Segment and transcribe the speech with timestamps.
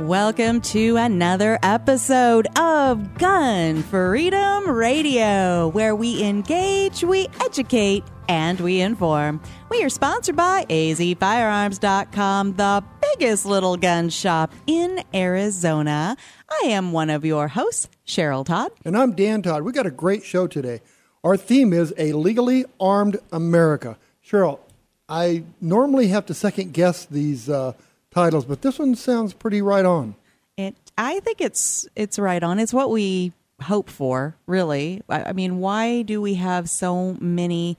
[0.00, 8.80] Welcome to another episode of Gun Freedom Radio, where we engage, we educate, and we
[8.80, 9.40] inform.
[9.70, 16.16] We are sponsored by azfirearms.com, the biggest little gun shop in Arizona.
[16.48, 18.70] I am one of your hosts, Cheryl Todd.
[18.84, 19.62] And I'm Dan Todd.
[19.62, 20.80] We got a great show today.
[21.24, 23.98] Our theme is a legally armed America.
[24.24, 24.60] Cheryl,
[25.08, 27.72] I normally have to second guess these uh,
[28.10, 30.14] titles, but this one sounds pretty right on.
[30.56, 32.58] It, I think it's it's right on.
[32.58, 35.02] It's what we hope for, really.
[35.08, 37.76] I, I mean, why do we have so many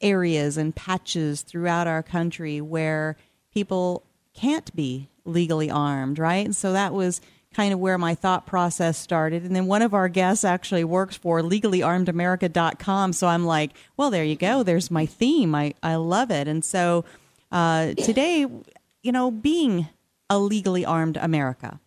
[0.00, 3.16] areas and patches throughout our country where
[3.52, 4.04] people
[4.34, 6.44] can't be legally armed, right?
[6.44, 7.20] And so that was
[7.54, 9.42] kind of where my thought process started.
[9.42, 13.12] And then one of our guests actually works for legallyarmedamerica.com.
[13.12, 14.62] So I'm like, well, there you go.
[14.62, 15.54] There's my theme.
[15.54, 16.46] I, I love it.
[16.46, 17.04] And so
[17.50, 18.46] uh, today
[19.08, 19.88] you know, being
[20.28, 21.80] a legally armed America.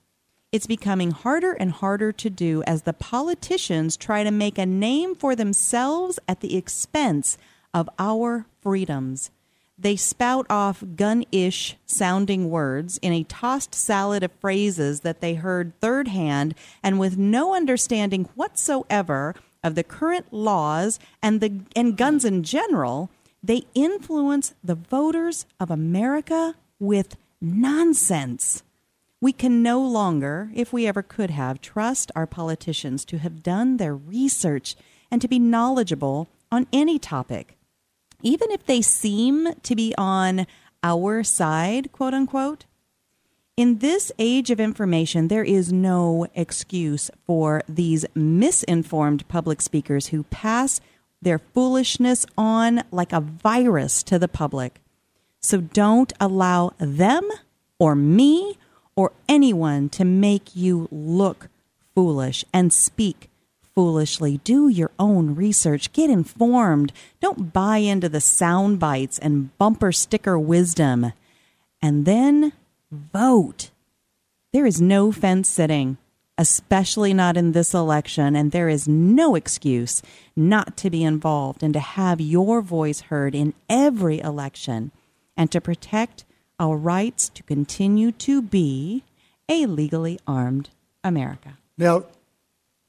[0.51, 5.13] It's becoming harder and harder to do as the politicians try to make a name
[5.13, 7.37] for themselves at the expense
[7.75, 9.29] of our freedoms.
[9.77, 15.35] They spout off gun ish sounding words in a tossed salad of phrases that they
[15.35, 21.95] heard third hand and with no understanding whatsoever of the current laws and, the, and
[21.95, 23.11] guns in general.
[23.43, 28.63] They influence the voters of America with nonsense.
[29.21, 33.77] We can no longer, if we ever could have, trust our politicians to have done
[33.77, 34.75] their research
[35.11, 37.55] and to be knowledgeable on any topic.
[38.23, 40.47] Even if they seem to be on
[40.83, 42.65] our side, quote unquote.
[43.55, 50.23] In this age of information, there is no excuse for these misinformed public speakers who
[50.23, 50.81] pass
[51.21, 54.80] their foolishness on like a virus to the public.
[55.41, 57.27] So don't allow them
[57.79, 58.57] or me
[58.95, 61.49] or anyone to make you look
[61.95, 63.29] foolish and speak
[63.73, 64.39] foolishly.
[64.43, 65.91] Do your own research.
[65.93, 66.93] Get informed.
[67.19, 71.13] Don't buy into the sound bites and bumper sticker wisdom.
[71.81, 72.53] And then
[72.91, 73.71] vote.
[74.53, 75.97] There is no fence sitting,
[76.37, 80.01] especially not in this election, and there is no excuse
[80.35, 84.91] not to be involved and to have your voice heard in every election
[85.35, 86.25] and to protect
[86.59, 89.03] our rights to continue to be
[89.49, 90.69] a legally armed
[91.03, 91.57] America.
[91.77, 92.05] Now,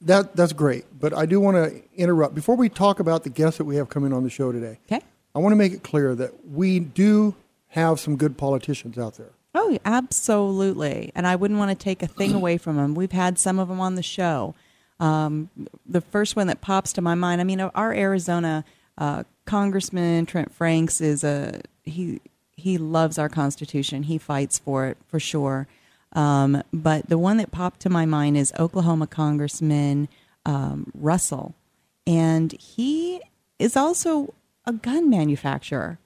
[0.01, 3.59] that that's great, but I do want to interrupt before we talk about the guests
[3.59, 4.79] that we have coming on the show today.
[4.87, 5.03] Okay.
[5.35, 7.35] I want to make it clear that we do
[7.69, 9.31] have some good politicians out there.
[9.55, 11.13] Oh, absolutely.
[11.15, 12.95] And I wouldn't want to take a thing away from them.
[12.95, 14.55] We've had some of them on the show.
[14.99, 15.51] Um,
[15.87, 18.65] the first one that pops to my mind, I mean, our Arizona
[18.99, 22.21] uh, Congressman Trent Franks is a he
[22.63, 24.05] he loves our Constitution.
[24.05, 25.67] He fights for it for sure.
[26.13, 30.09] Um, but the one that popped to my mind is Oklahoma Congressman
[30.45, 31.55] um, Russell,
[32.07, 33.21] and he
[33.59, 34.35] is also
[34.67, 35.99] a gun manufacturer,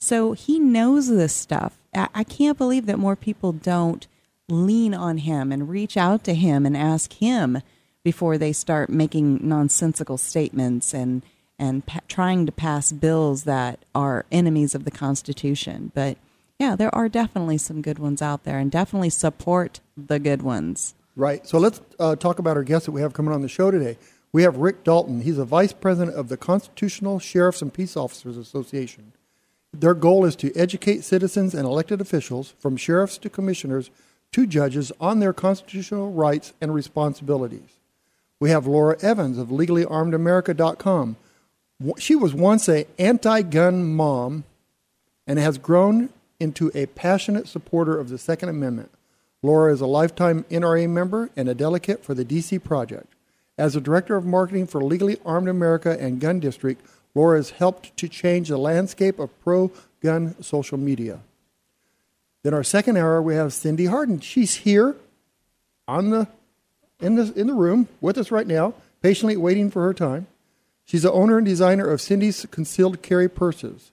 [0.00, 1.78] so he knows this stuff.
[1.94, 4.06] I, I can't believe that more people don't
[4.48, 7.62] lean on him and reach out to him and ask him
[8.02, 11.22] before they start making nonsensical statements and
[11.58, 15.92] and pa- trying to pass bills that are enemies of the Constitution.
[15.94, 16.16] But
[16.58, 20.94] yeah, there are definitely some good ones out there, and definitely support the good ones.
[21.16, 21.46] Right.
[21.46, 23.98] So let's uh, talk about our guests that we have coming on the show today.
[24.32, 25.20] We have Rick Dalton.
[25.20, 29.12] He's a vice president of the Constitutional Sheriffs and Peace Officers Association.
[29.72, 33.90] Their goal is to educate citizens and elected officials, from sheriffs to commissioners
[34.32, 37.78] to judges, on their constitutional rights and responsibilities.
[38.40, 41.16] We have Laura Evans of LegallyArmedAmerica.com
[41.98, 44.44] she was once a anti-gun mom
[45.26, 48.90] and has grown into a passionate supporter of the Second Amendment.
[49.42, 53.12] Laura is a lifetime NRA member and a delegate for the DC Project.
[53.56, 56.84] As a director of marketing for Legally Armed America and Gun District,
[57.14, 61.20] Laura has helped to change the landscape of pro gun social media.
[62.42, 64.20] Then our second hour we have Cindy Harden.
[64.20, 64.96] She's here
[65.86, 66.28] on the
[67.00, 70.26] in the in the room with us right now, patiently waiting for her time.
[70.84, 73.90] She's the owner and designer of Cindy's Concealed Carry Purses.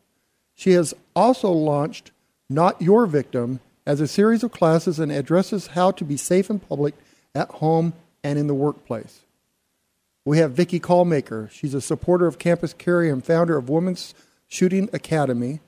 [0.53, 2.11] She has also launched
[2.49, 6.59] Not Your Victim as a series of classes and addresses how to be safe in
[6.59, 6.93] public
[7.33, 7.93] at home
[8.23, 9.21] and in the workplace.
[10.23, 11.49] We have Vicki Callmaker.
[11.49, 14.13] She's a supporter of Campus Carry and founder of Women's
[14.47, 15.61] Shooting Academy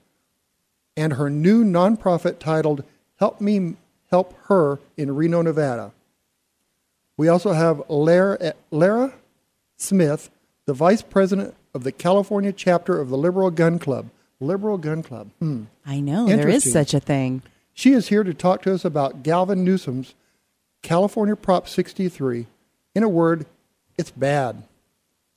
[0.95, 2.83] and her new nonprofit titled
[3.15, 3.75] Help Me
[4.09, 5.91] Help Her in Reno, Nevada.
[7.17, 9.13] We also have Lara, Lara
[9.77, 10.29] Smith,
[10.65, 14.09] the vice president of the California chapter of the Liberal Gun Club.
[14.39, 15.29] Liberal Gun Club.
[15.39, 15.63] Hmm.
[15.85, 17.41] I know there is such a thing.
[17.73, 20.13] She is here to talk to us about Gavin Newsom's
[20.81, 22.45] California Prop 63.
[22.93, 23.45] In a word,
[23.97, 24.63] it's bad.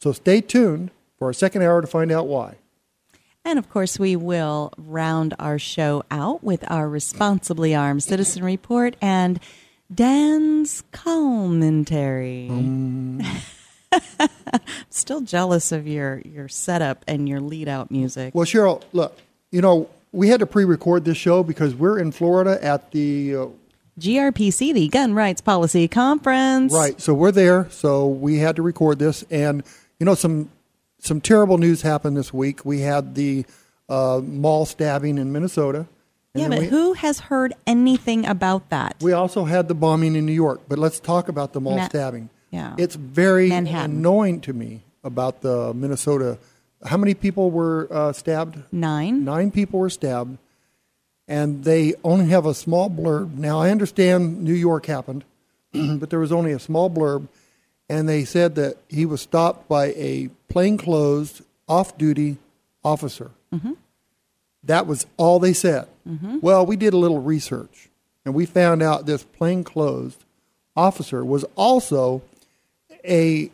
[0.00, 2.56] So stay tuned for our second hour to find out why.
[3.44, 8.96] And of course, we will round our show out with our responsibly armed citizen report
[9.00, 9.40] and
[9.94, 12.50] Dan's commentary.
[14.90, 18.34] Still jealous of your your setup and your lead out music.
[18.34, 19.18] Well, Cheryl, look,
[19.50, 23.36] you know, we had to pre record this show because we're in Florida at the.
[23.36, 23.46] Uh,
[23.98, 26.70] GRPC, the Gun Rights Policy Conference.
[26.70, 29.24] right, so we're there, so we had to record this.
[29.30, 29.62] And,
[29.98, 30.50] you know, some
[30.98, 32.64] some terrible news happened this week.
[32.64, 33.46] We had the
[33.88, 35.86] uh, mall stabbing in Minnesota.
[36.34, 38.96] Yeah, but we, who has heard anything about that?
[39.00, 41.88] We also had the bombing in New York, but let's talk about the mall Ma-
[41.88, 42.28] stabbing.
[42.50, 42.74] Yeah.
[42.78, 43.96] It's very Manhattan.
[43.96, 46.38] annoying to me about the Minnesota.
[46.84, 48.62] How many people were uh, stabbed?
[48.72, 49.24] Nine.
[49.24, 50.38] Nine people were stabbed,
[51.26, 53.34] and they only have a small blurb.
[53.36, 55.24] Now, I understand New York happened,
[55.72, 57.28] but there was only a small blurb,
[57.88, 62.36] and they said that he was stopped by a plainclothes, off duty
[62.84, 63.32] officer.
[64.62, 65.88] That was all they said.
[66.40, 67.88] Well, we did a little research,
[68.24, 70.16] and we found out this plainclothes
[70.76, 72.22] officer was also
[73.06, 73.50] a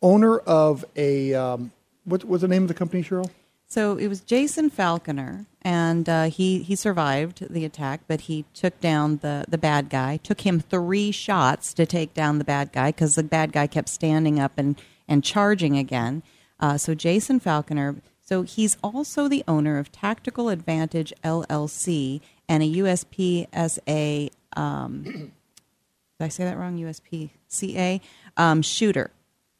[0.00, 1.72] owner of a um,
[2.04, 3.30] what was the name of the company, Cheryl?
[3.66, 8.78] So it was Jason Falconer, and uh, he he survived the attack, but he took
[8.80, 10.18] down the the bad guy.
[10.18, 13.88] Took him three shots to take down the bad guy because the bad guy kept
[13.88, 14.78] standing up and
[15.08, 16.22] and charging again.
[16.60, 17.96] Uh, so Jason Falconer.
[18.24, 24.30] So he's also the owner of Tactical Advantage LLC and a USPSA.
[24.56, 26.78] Um, did I say that wrong?
[26.78, 28.00] USPCA
[28.36, 29.10] um, shooter,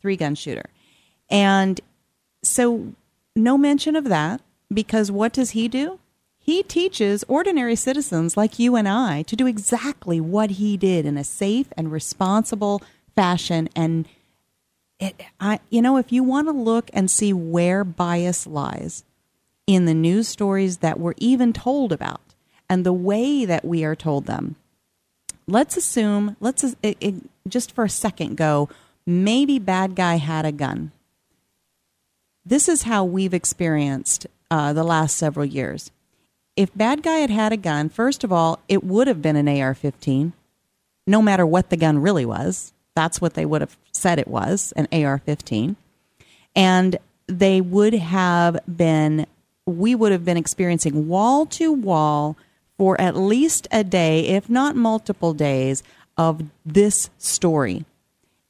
[0.00, 0.68] three gun shooter,
[1.30, 1.80] and
[2.42, 2.94] so
[3.34, 4.40] no mention of that
[4.72, 5.98] because what does he do?
[6.38, 11.16] He teaches ordinary citizens like you and I to do exactly what he did in
[11.16, 12.82] a safe and responsible
[13.14, 14.06] fashion and
[14.98, 19.04] it, I, you know, if you want to look and see where bias lies
[19.66, 22.20] in the news stories that we're even told about
[22.68, 24.54] and the way that we are told them,
[25.46, 27.14] let's assume, let's it, it,
[27.48, 28.68] just for a second go,
[29.06, 30.92] maybe bad guy had a gun.
[32.44, 35.90] This is how we've experienced uh, the last several years.
[36.56, 39.48] If bad guy had had a gun, first of all, it would have been an
[39.48, 40.32] AR-15,
[41.06, 42.72] no matter what the gun really was.
[42.94, 45.76] That's what they would have said it was, an AR-15,
[46.54, 49.26] and they would have been.
[49.64, 52.36] We would have been experiencing wall to wall
[52.82, 55.84] for at least a day, if not multiple days,
[56.16, 57.84] of this story.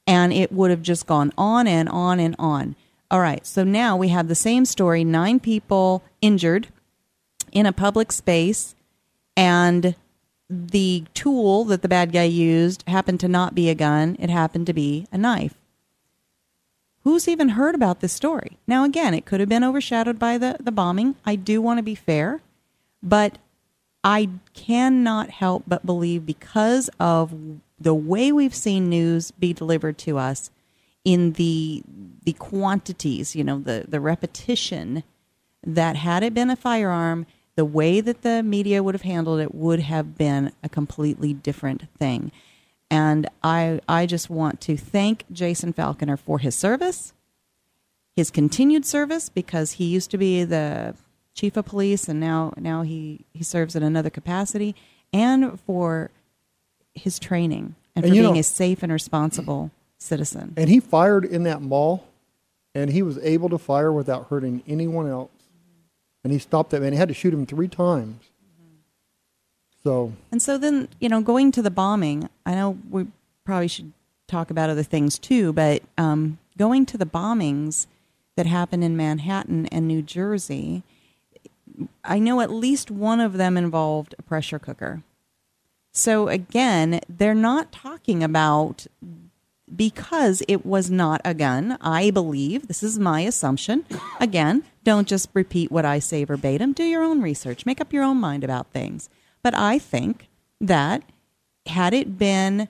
[0.07, 2.75] And it would have just gone on and on and on.
[3.11, 6.69] All right, so now we have the same story nine people injured
[7.53, 8.75] in a public space,
[9.37, 9.97] and
[10.49, 14.67] the tool that the bad guy used happened to not be a gun, it happened
[14.69, 15.57] to be a knife.
[17.05, 18.57] Who's even heard about this story?
[18.67, 21.17] Now, again, it could have been overshadowed by the, the bombing.
[21.27, 22.41] I do want to be fair,
[23.03, 23.37] but
[24.05, 27.33] I cannot help but believe because of
[27.81, 30.51] the way we've seen news be delivered to us
[31.05, 31.83] in the
[32.25, 35.03] the quantities, you know, the, the repetition
[35.65, 39.55] that had it been a firearm, the way that the media would have handled it
[39.55, 42.31] would have been a completely different thing.
[42.91, 47.13] And I I just want to thank Jason Falconer for his service,
[48.15, 50.95] his continued service, because he used to be the
[51.35, 54.75] chief of police and now now he, he serves in another capacity,
[55.13, 56.11] and for
[56.95, 60.55] his training and, And for being know- a safe and responsible citizen.
[60.57, 62.05] And he fired in that mall,
[62.75, 65.31] and he was able to fire without hurting anyone else.
[66.25, 66.93] And he stopped that man.
[66.93, 68.23] He had to shoot him three times.
[69.83, 73.07] So And so then, you know, going to the bombing, I know we
[73.45, 73.93] probably should
[74.29, 77.87] talk about other things too, but um, going to the bombings
[78.37, 80.85] that happened in Manhattan and New Jersey,
[82.05, 85.03] I know at least one of them involved a pressure cooker.
[85.93, 88.87] So again, they're not talking about
[89.75, 91.79] because it was not a gun.
[91.81, 93.85] I believe this is my assumption.
[94.21, 96.73] Again, don't just repeat what I say verbatim.
[96.73, 97.67] Do your own research.
[97.67, 99.09] Make up your own mind about things.
[99.43, 100.29] But I think
[100.61, 101.03] that
[101.67, 102.69] had it been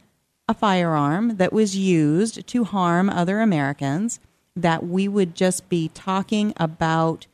[0.49, 4.21] a firearm that was used to harm other Americans,
[4.55, 7.27] that we would just be talking about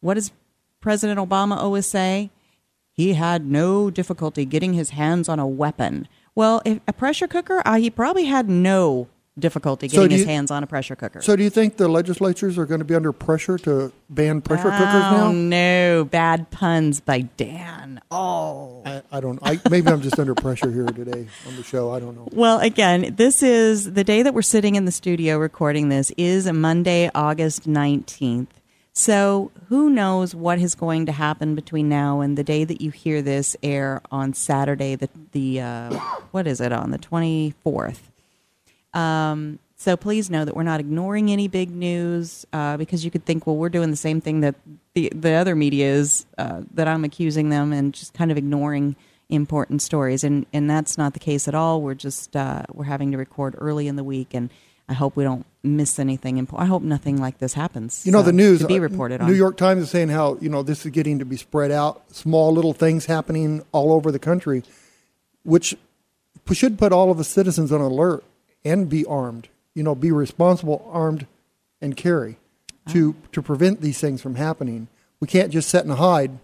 [0.00, 0.32] what does
[0.80, 2.30] President Obama always say?
[2.92, 6.08] He had no difficulty getting his hands on a weapon.
[6.34, 9.08] Well, if a pressure cooker, uh, he probably had no
[9.38, 11.22] difficulty So getting do his you- hands on a pressure cooker.
[11.22, 14.70] So, do you think the legislatures are going to be under pressure to ban pressure
[14.70, 15.32] cookers oh, now?
[15.32, 16.04] no.
[16.10, 18.00] Bad puns by Dan.
[18.10, 18.82] Oh.
[18.84, 19.38] I, I don't.
[19.42, 21.92] I, maybe I'm just under pressure here today on the show.
[21.92, 22.28] I don't know.
[22.32, 26.50] Well, again, this is the day that we're sitting in the studio recording this is
[26.50, 28.48] Monday, August 19th.
[28.92, 32.90] So who knows what is going to happen between now and the day that you
[32.90, 35.94] hear this air on Saturday, the, the uh,
[36.32, 38.00] what is it, on the 24th.
[38.92, 43.24] Um, so please know that we're not ignoring any big news uh, because you could
[43.24, 44.56] think, well, we're doing the same thing that
[44.92, 48.96] the the other media is uh, that I'm accusing them and just kind of ignoring
[49.30, 51.80] important stories, and and that's not the case at all.
[51.80, 54.50] We're just uh, we're having to record early in the week, and
[54.86, 56.66] I hope we don't miss anything important.
[56.66, 58.04] I hope nothing like this happens.
[58.06, 59.36] You know, uh, the news to be uh, reported New on.
[59.36, 62.02] York Times is saying how you know this is getting to be spread out.
[62.14, 64.62] Small little things happening all over the country,
[65.42, 65.76] which
[66.52, 68.24] should put all of the citizens on alert
[68.64, 69.48] and be armed.
[69.74, 71.26] You know, be responsible, armed,
[71.80, 72.36] and carry
[72.88, 74.88] to to prevent these things from happening.
[75.20, 76.38] We can't just sit and hide.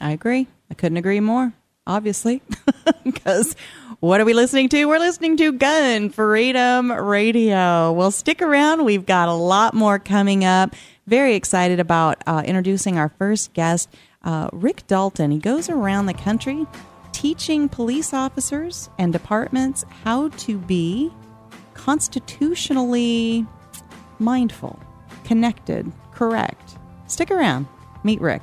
[0.00, 0.46] I agree.
[0.70, 1.54] I couldn't agree more,
[1.88, 2.42] obviously.
[3.04, 3.56] Because
[4.00, 4.84] what are we listening to?
[4.84, 7.90] We're listening to Gun Freedom Radio.
[7.92, 8.84] Well, stick around.
[8.84, 10.74] We've got a lot more coming up.
[11.06, 13.88] Very excited about uh, introducing our first guest,
[14.22, 15.30] uh, Rick Dalton.
[15.30, 16.66] He goes around the country
[17.12, 21.10] teaching police officers and departments how to be
[21.74, 23.46] constitutionally
[24.18, 24.78] mindful,
[25.24, 26.76] connected, correct.
[27.06, 27.66] Stick around.
[28.04, 28.42] Meet Rick.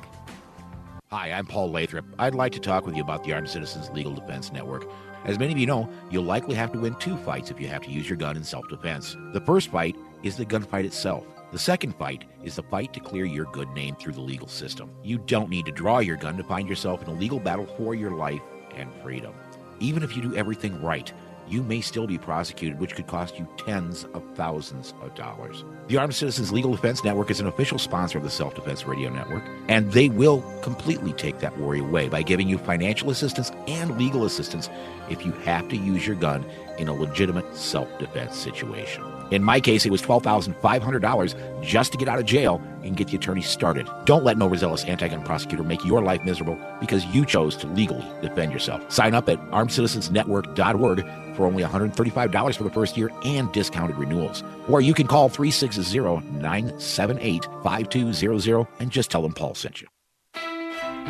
[1.16, 2.04] Hi, I'm Paul Lathrop.
[2.18, 4.86] I'd like to talk with you about the Armed Citizens Legal Defense Network.
[5.24, 7.80] As many of you know, you'll likely have to win two fights if you have
[7.84, 9.16] to use your gun in self defense.
[9.32, 11.24] The first fight is the gunfight itself.
[11.52, 14.90] The second fight is the fight to clear your good name through the legal system.
[15.02, 17.94] You don't need to draw your gun to find yourself in a legal battle for
[17.94, 18.42] your life
[18.74, 19.32] and freedom.
[19.80, 21.10] Even if you do everything right,
[21.48, 25.64] you may still be prosecuted, which could cost you tens of thousands of dollars.
[25.88, 29.10] The Armed Citizens Legal Defense Network is an official sponsor of the Self Defense Radio
[29.10, 33.96] Network, and they will completely take that worry away by giving you financial assistance and
[33.98, 34.68] legal assistance
[35.08, 36.44] if you have to use your gun
[36.78, 39.04] in a legitimate self defense situation.
[39.30, 43.16] In my case, it was $12,500 just to get out of jail and get the
[43.16, 43.88] attorney started.
[44.04, 47.66] Don't let an overzealous anti gun prosecutor make your life miserable because you chose to
[47.66, 48.90] legally defend yourself.
[48.90, 50.98] Sign up at armedcitizensnetwork.org
[51.36, 54.42] for only $135 for the first year and discounted renewals.
[54.68, 59.88] Or you can call 360 978 5200 and just tell them Paul sent you.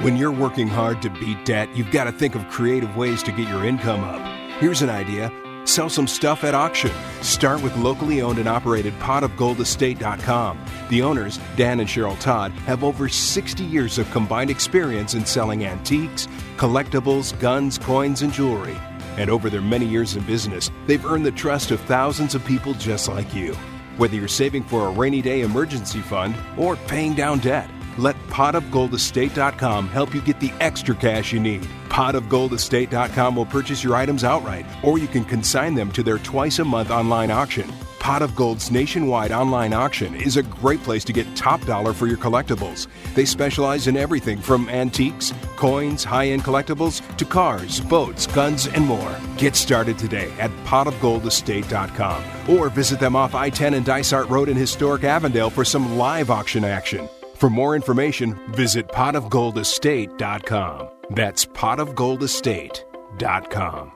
[0.02, 3.32] When you're working hard to beat debt, you've got to think of creative ways to
[3.32, 4.20] get your income up.
[4.60, 5.32] Here's an idea
[5.66, 6.92] sell some stuff at auction.
[7.22, 10.64] Start with locally owned and operated potofgoldestate.com.
[10.90, 15.64] The owners, Dan and Cheryl Todd, have over 60 years of combined experience in selling
[15.64, 18.76] antiques, collectibles, guns, coins, and jewelry.
[19.16, 22.74] And over their many years in business, they've earned the trust of thousands of people
[22.74, 23.54] just like you.
[23.96, 29.88] Whether you're saving for a rainy day emergency fund or paying down debt, let potofgoldestate.com
[29.88, 31.66] help you get the extra cash you need.
[31.88, 36.64] Potofgoldestate.com will purchase your items outright, or you can consign them to their twice a
[36.64, 37.72] month online auction.
[38.06, 42.06] Pot of Gold's nationwide online auction is a great place to get top dollar for
[42.06, 42.86] your collectibles.
[43.16, 48.86] They specialize in everything from antiques, coins, high end collectibles, to cars, boats, guns, and
[48.86, 49.12] more.
[49.38, 54.56] Get started today at potofgoldestate.com or visit them off I 10 and Dysart Road in
[54.56, 57.08] historic Avondale for some live auction action.
[57.34, 60.88] For more information, visit potofgoldestate.com.
[61.10, 63.95] That's potofgoldestate.com.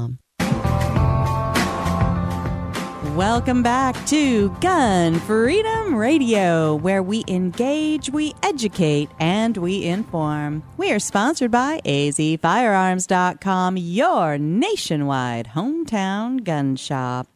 [3.21, 10.63] Welcome back to Gun Freedom Radio, where we engage, we educate, and we inform.
[10.75, 17.27] We are sponsored by azfirearms.com, your nationwide hometown gun shop.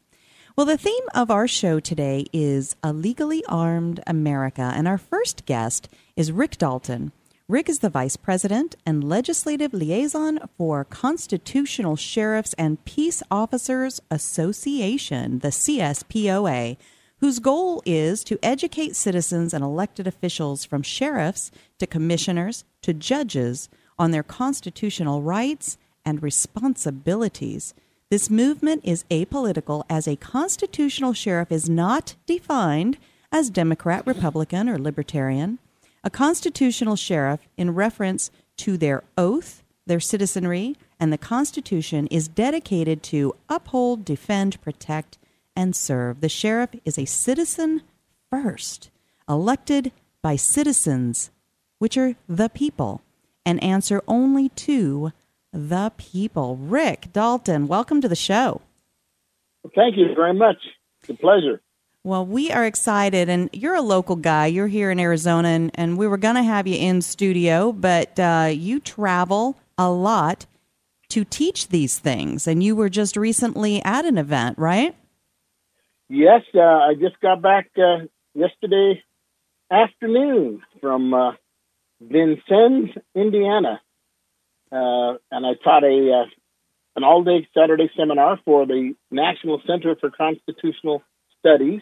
[0.56, 5.46] Well, the theme of our show today is a legally armed America, and our first
[5.46, 7.12] guest is Rick Dalton.
[7.48, 15.38] Rick is the Vice President and Legislative Liaison for Constitutional Sheriffs and Peace Officers Association,
[15.40, 16.76] the CSPOA,
[17.20, 23.70] whose goal is to educate citizens and elected officials from sheriffs to commissioners to judges
[24.00, 27.76] on their constitutional rights and responsibilities.
[28.10, 32.98] This movement is apolitical as a constitutional sheriff is not defined
[33.32, 35.60] as Democrat, Republican, or Libertarian
[36.06, 43.02] a constitutional sheriff, in reference to their oath, their citizenry, and the Constitution, is dedicated
[43.02, 45.18] to uphold, defend, protect,
[45.56, 46.22] and serve.
[46.22, 47.82] The sheriff is a citizen
[48.30, 48.92] first,
[49.28, 51.32] elected by citizens,
[51.80, 53.02] which are the people,
[53.44, 55.12] and answer only to
[55.52, 56.56] the people.
[56.56, 58.62] Rick Dalton, welcome to the show.
[59.64, 60.58] Well, thank you very much.
[61.02, 61.62] It's a pleasure.
[62.06, 64.46] Well, we are excited, and you're a local guy.
[64.46, 68.20] You're here in Arizona, and, and we were going to have you in studio, but
[68.20, 70.46] uh, you travel a lot
[71.10, 74.96] to teach these things, and you were just recently at an event, right?
[76.08, 79.04] Yes, uh, I just got back uh, yesterday
[79.72, 81.32] afternoon from uh,
[82.00, 83.82] Vincennes, Indiana,
[84.72, 86.30] uh, and I taught a uh,
[86.98, 91.02] an all day Saturday seminar for the National Center for Constitutional
[91.40, 91.82] Studies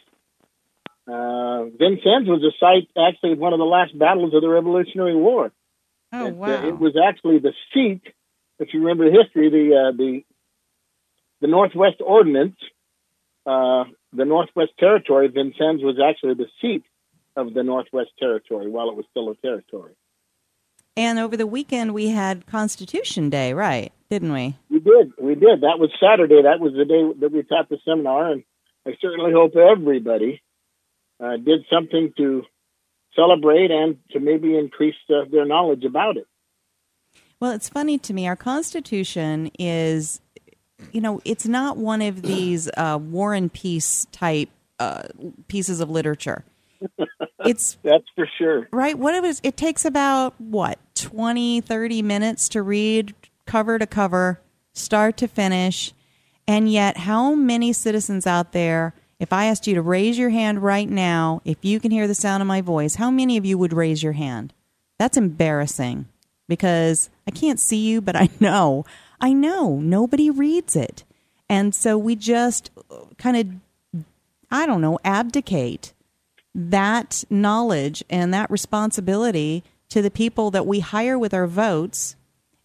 [1.08, 5.52] uh, Vincennes was a site, actually, one of the last battles of the Revolutionary War.
[6.14, 6.48] Oh, it, wow.
[6.48, 8.02] Uh, it was actually the seat,
[8.60, 10.24] if you remember history, the uh, the
[11.42, 12.56] the Northwest Ordinance,
[13.46, 16.84] uh, the Northwest Territory, Vincennes was actually the seat
[17.36, 19.94] of the Northwest Territory while it was still a territory.
[20.96, 23.92] And over the weekend, we had Constitution Day, right?
[24.10, 24.56] Didn't we?
[24.70, 25.12] We did.
[25.20, 25.62] We did.
[25.62, 26.44] That was Saturday.
[26.44, 28.44] That was the day that we taught the seminar, and
[28.86, 30.42] I certainly hope everybody
[31.24, 32.44] uh, did something to
[33.16, 36.28] celebrate and to maybe increase uh, their knowledge about it.
[37.40, 38.28] Well, it's funny to me.
[38.28, 40.22] Our Constitution is,
[40.92, 45.04] you know, it's not one of these uh, War and Peace type uh,
[45.48, 46.44] pieces of literature.
[47.46, 48.70] It's that's for sure.
[48.72, 48.98] Right?
[48.98, 53.14] What it was it takes about what 20 30 minutes to read
[53.46, 54.40] cover to cover,
[54.72, 55.92] start to finish.
[56.48, 60.62] And yet how many citizens out there if I asked you to raise your hand
[60.62, 63.58] right now, if you can hear the sound of my voice, how many of you
[63.58, 64.52] would raise your hand?
[65.00, 66.08] That's embarrassing
[66.50, 68.84] because I can't see you, but I know.
[69.22, 71.06] I know nobody reads it.
[71.48, 73.62] And so we just uh, kind
[73.94, 74.04] of,
[74.52, 75.94] I don't know, abdicate
[76.54, 82.18] that knowledge and that responsibility to the people that we hire with our votes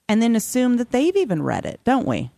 [0.08, 2.32] and then assume that they've even read it, don't we?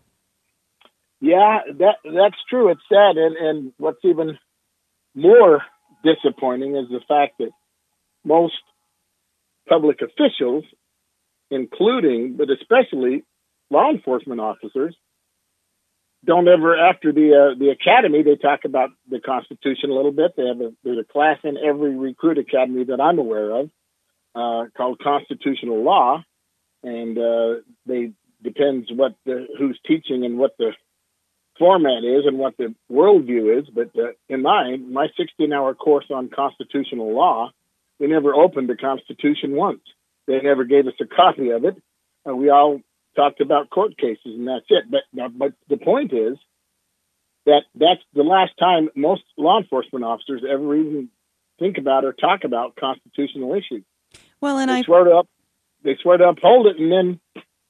[1.21, 2.71] Yeah, that that's true.
[2.71, 4.39] It's sad, and and what's even
[5.15, 5.63] more
[6.03, 7.51] disappointing is the fact that
[8.25, 8.55] most
[9.69, 10.65] public officials,
[11.51, 13.23] including but especially
[13.71, 14.97] law enforcement officers,
[16.25, 20.33] don't ever after the uh, the academy they talk about the Constitution a little bit.
[20.37, 23.71] They have a there's a class in every recruit academy that I'm aware of
[24.35, 26.23] uh, called constitutional law,
[26.83, 30.73] and uh, they depends what the who's teaching and what the
[31.61, 33.69] format is and what the worldview is.
[33.69, 37.51] But uh, in mine, my 16 hour course on constitutional law,
[38.01, 39.83] we never opened the Constitution once.
[40.27, 41.77] They never gave us a copy of it.
[42.29, 42.81] Uh, we all
[43.15, 44.85] talked about court cases and that's it.
[44.91, 45.03] But,
[45.37, 46.39] but the point is
[47.45, 51.11] that that's the last time most law enforcement officers ever even
[51.59, 53.85] think about or talk about constitutional issues.
[54.41, 55.29] Well, and they I swear to up,
[55.85, 57.21] they swear to uphold it, and then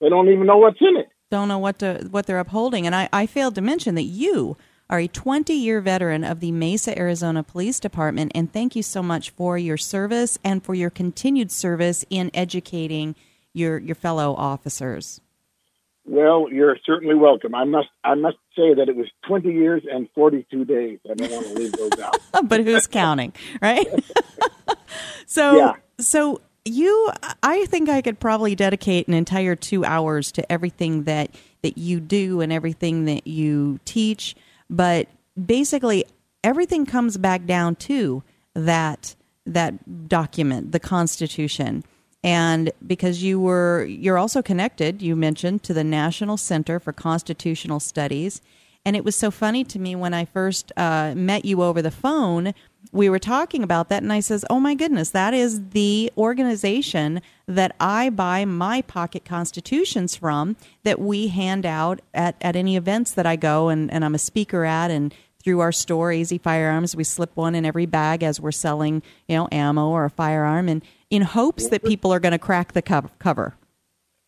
[0.01, 2.87] they don't even know what's in it don't know what to what they're upholding.
[2.87, 4.57] And I, I failed to mention that you
[4.89, 9.03] are a 20 year veteran of the Mesa, Arizona Police Department, and thank you so
[9.03, 13.15] much for your service and for your continued service in educating
[13.53, 15.21] your your fellow officers.
[16.07, 17.55] Well, you're certainly welcome.
[17.55, 20.99] I must I must say that it was 20 years and 42 days.
[21.09, 22.17] I don't want to leave those out.
[22.49, 23.87] but who's counting, right?
[25.27, 25.73] so Yeah.
[26.01, 27.11] so you
[27.43, 32.01] I think I could probably dedicate an entire 2 hours to everything that that you
[32.01, 34.35] do and everything that you teach,
[34.69, 35.09] but
[35.47, 36.05] basically
[36.43, 38.23] everything comes back down to
[38.55, 39.15] that
[39.47, 41.85] that document, the Constitution.
[42.23, 47.81] And because you were you're also connected, you mentioned to the National Center for Constitutional
[47.81, 48.41] Studies.
[48.85, 51.91] And it was so funny to me when I first uh, met you over the
[51.91, 52.55] phone.
[52.93, 57.21] We were talking about that, and I says, "Oh my goodness, that is the organization
[57.47, 60.57] that I buy my pocket constitutions from.
[60.83, 64.19] That we hand out at, at any events that I go and, and I'm a
[64.19, 68.41] speaker at, and through our store, AZ Firearms, we slip one in every bag as
[68.41, 72.33] we're selling, you know, ammo or a firearm, and in hopes that people are going
[72.33, 73.55] to crack the cover.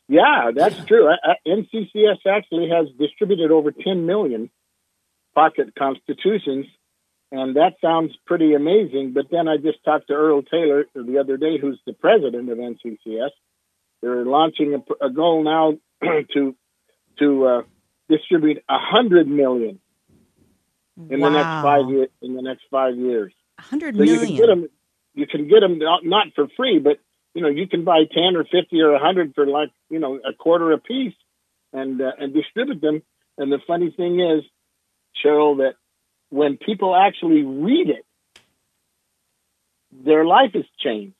[0.08, 1.08] Yeah, that's true.
[1.08, 4.50] Uh, uh, I, I, NCCS actually has distributed over 10 million
[5.34, 6.66] pocket constitutions,
[7.32, 9.12] and that sounds pretty amazing.
[9.14, 12.58] But then I just talked to Earl Taylor the other day, who's the president of
[12.58, 13.30] NCCS.
[14.02, 15.78] They're launching a, a goal now
[16.34, 16.54] to
[17.18, 17.62] to uh,
[18.08, 19.80] distribute 100 million
[21.10, 22.08] in the next five years.
[22.20, 23.32] In the next five years.
[23.58, 24.68] Hundred So you can get them.
[25.14, 26.98] You can get them not, not for free, but
[27.34, 30.16] you know you can buy ten or fifty or a hundred for like you know
[30.16, 31.14] a quarter a piece,
[31.72, 33.02] and uh, and distribute them.
[33.38, 34.42] And the funny thing is,
[35.24, 35.74] Cheryl, that
[36.32, 38.06] when people actually read it,
[39.92, 41.14] their life has changed.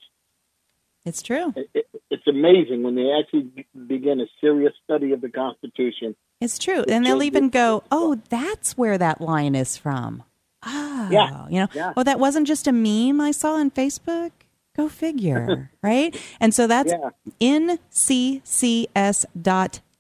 [1.05, 1.53] It's true.
[1.55, 6.16] It, it, it's amazing when they actually begin a serious study of the Constitution.
[6.40, 6.83] It's true.
[6.88, 10.22] And they'll even go, "Oh, that's where that line is from."
[10.64, 11.46] Oh, Yeah.
[11.48, 11.92] you know, Yeah.
[11.96, 14.31] oh, that wasn't just a meme I saw on Facebook.
[14.77, 16.16] Go figure, right?
[16.40, 17.11] And so that's Yeah.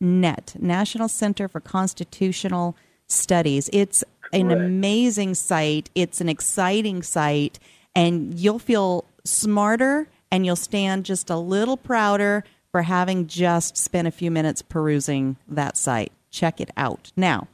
[0.00, 2.76] nccs.net, National Center for Constitutional
[3.08, 3.68] Studies.
[3.72, 4.60] It's an Correct.
[4.62, 5.90] amazing site.
[5.94, 7.58] It's an exciting site,
[7.94, 14.08] and you'll feel smarter and you'll stand just a little prouder for having just spent
[14.08, 16.10] a few minutes perusing that site.
[16.30, 17.12] Check it out.
[17.16, 17.48] Now,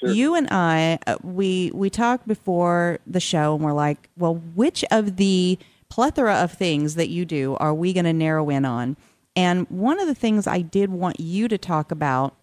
[0.00, 4.84] you and I, uh, we we talked before the show, and we're like, well, which
[4.90, 5.58] of the
[5.88, 8.96] plethora of things that you do are we going to narrow in on?
[9.34, 12.34] And one of the things I did want you to talk about,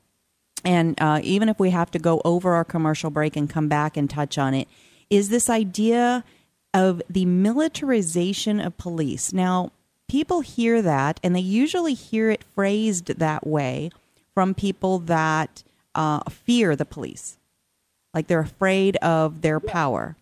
[0.64, 3.98] and uh, even if we have to go over our commercial break and come back
[3.98, 4.68] and touch on it,
[5.10, 6.24] is this idea
[6.74, 9.34] of the militarization of police.
[9.34, 9.72] Now,
[10.08, 13.90] people hear that, and they usually hear it phrased that way
[14.34, 15.64] from people that
[15.96, 17.38] uh, fear the police,
[18.14, 20.16] like they're afraid of their power.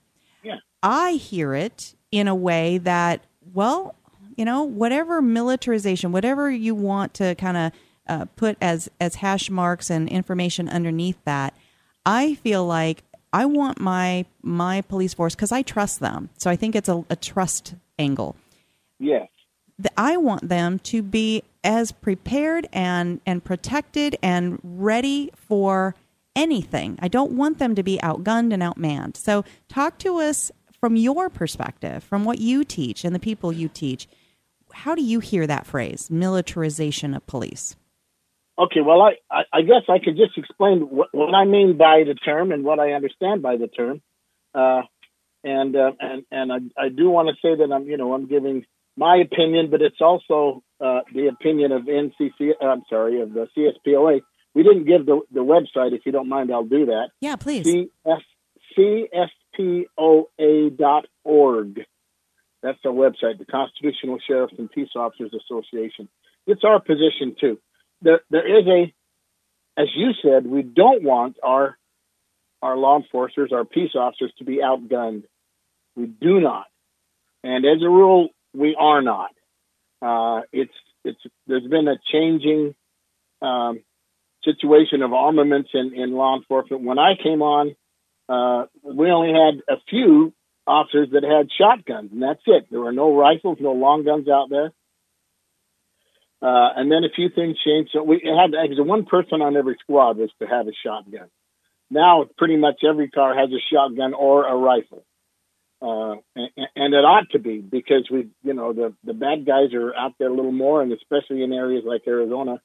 [0.43, 0.59] Yeah.
[0.81, 3.21] I hear it in a way that,
[3.53, 3.95] well,
[4.37, 7.71] you know, whatever militarization, whatever you want to kind of
[8.07, 11.53] uh, put as as hash marks and information underneath that,
[12.05, 16.29] I feel like I want my my police force because I trust them.
[16.37, 18.35] So I think it's a, a trust angle.
[18.99, 19.27] Yes.
[19.95, 25.95] I want them to be as prepared and and protected and ready for
[26.35, 26.97] anything.
[27.01, 29.17] I don't want them to be outgunned and outmanned.
[29.17, 33.67] So talk to us from your perspective, from what you teach and the people you
[33.67, 34.07] teach.
[34.71, 37.75] How do you hear that phrase, militarization of police?
[38.59, 42.03] Okay, well, I, I, I guess I could just explain what, what I mean by
[42.07, 44.01] the term and what I understand by the term,
[44.55, 44.81] uh,
[45.43, 48.27] and uh, and and I, I do want to say that I'm you know I'm
[48.27, 48.65] giving
[48.95, 52.53] my opinion, but it's also uh, the opinion of NCC.
[52.59, 54.21] uh, I'm sorry, of the CSPOA.
[54.55, 55.93] We didn't give the the website.
[55.93, 57.09] If you don't mind, I'll do that.
[57.21, 57.63] Yeah, please.
[57.63, 58.21] CS,
[58.77, 61.81] CSPOA dot org.
[62.63, 66.09] That's our website, the Constitutional Sheriffs and Peace Officers Association.
[66.47, 67.59] It's our position too.
[68.01, 68.93] There, there is a,
[69.81, 71.77] as you said, we don't want our
[72.61, 75.23] our law enforcers, our peace officers, to be outgunned.
[75.95, 76.65] We do not,
[77.43, 79.31] and as a rule, we are not.
[80.01, 82.75] Uh, it's it's there's been a changing
[83.41, 83.81] um,
[84.43, 86.83] situation of armaments in, in law enforcement.
[86.83, 87.75] When I came on,
[88.29, 90.33] uh, we only had a few
[90.65, 92.67] officers that had shotguns, and that's it.
[92.69, 94.71] There were no rifles, no long guns out there.
[96.41, 97.91] Uh, and then a few things changed.
[97.93, 101.29] So we had actually one person on every squad was to have a shotgun.
[101.89, 105.03] Now pretty much every car has a shotgun or a rifle.
[105.81, 109.73] Uh, and, and it ought to be because we, you know, the, the bad guys
[109.73, 112.59] are out there a little more, and especially in areas like Arizona,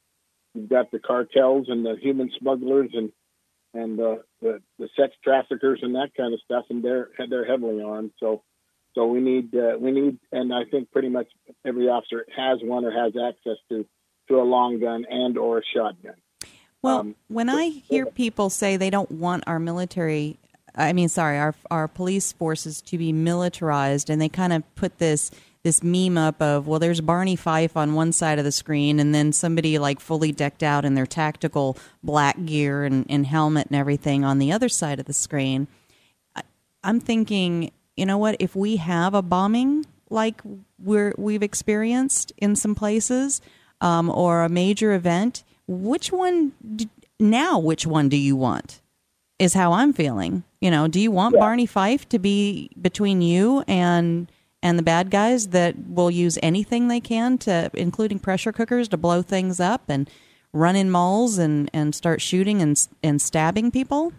[0.54, 3.12] you've got the cartels and the human smugglers and
[3.74, 7.82] and uh, the the sex traffickers and that kind of stuff, and they're they're heavily
[7.82, 8.12] armed.
[8.20, 8.42] So
[8.94, 11.28] so we need uh, we need, and I think pretty much
[11.64, 13.86] every officer has one or has access to
[14.28, 16.14] to a long gun and or a shotgun.
[16.82, 20.38] Well, Um, when I hear people say they don't want our military,
[20.74, 24.98] I mean, sorry, our our police forces to be militarized, and they kind of put
[24.98, 25.30] this
[25.62, 29.14] this meme up of, well, there's Barney Fife on one side of the screen, and
[29.14, 33.76] then somebody like fully decked out in their tactical black gear and, and helmet and
[33.76, 35.68] everything on the other side of the screen.
[36.34, 36.42] I,
[36.82, 37.70] I'm thinking,
[38.02, 38.34] you know what?
[38.40, 40.42] If we have a bombing like
[40.82, 43.40] we're we've experienced in some places,
[43.80, 46.50] um, or a major event, which one
[47.20, 47.60] now?
[47.60, 48.80] Which one do you want?
[49.38, 50.42] Is how I'm feeling.
[50.60, 54.28] You know, do you want Barney Fife to be between you and
[54.64, 58.96] and the bad guys that will use anything they can to, including pressure cookers, to
[58.96, 60.10] blow things up and
[60.52, 64.12] run in malls and and start shooting and and stabbing people?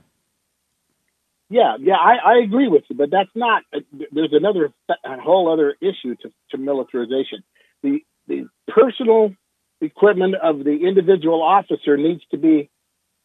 [1.54, 3.62] Yeah, yeah, I, I agree with you, but that's not.
[3.72, 7.44] Uh, there's another a whole other issue to, to militarization.
[7.84, 9.36] The the personal
[9.80, 12.72] equipment of the individual officer needs to be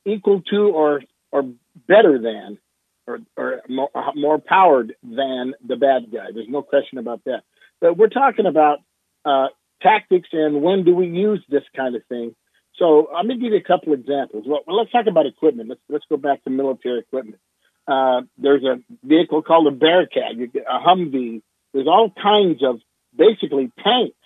[0.04, 1.00] equal to or
[1.32, 1.44] or
[1.86, 2.58] better than
[3.06, 6.26] or, or more, uh, more powered than the bad guy.
[6.34, 7.44] There's no question about that.
[7.80, 8.80] But we're talking about
[9.24, 9.46] uh,
[9.80, 12.36] tactics and when do we use this kind of thing.
[12.78, 14.44] So let me give you a couple examples.
[14.46, 15.70] Well, let's talk about equipment.
[15.70, 17.40] Let's let's go back to military equipment.
[17.88, 21.40] Uh, there's a vehicle called a Bearcat, a Humvee.
[21.72, 22.80] There's all kinds of
[23.16, 24.16] basically tanks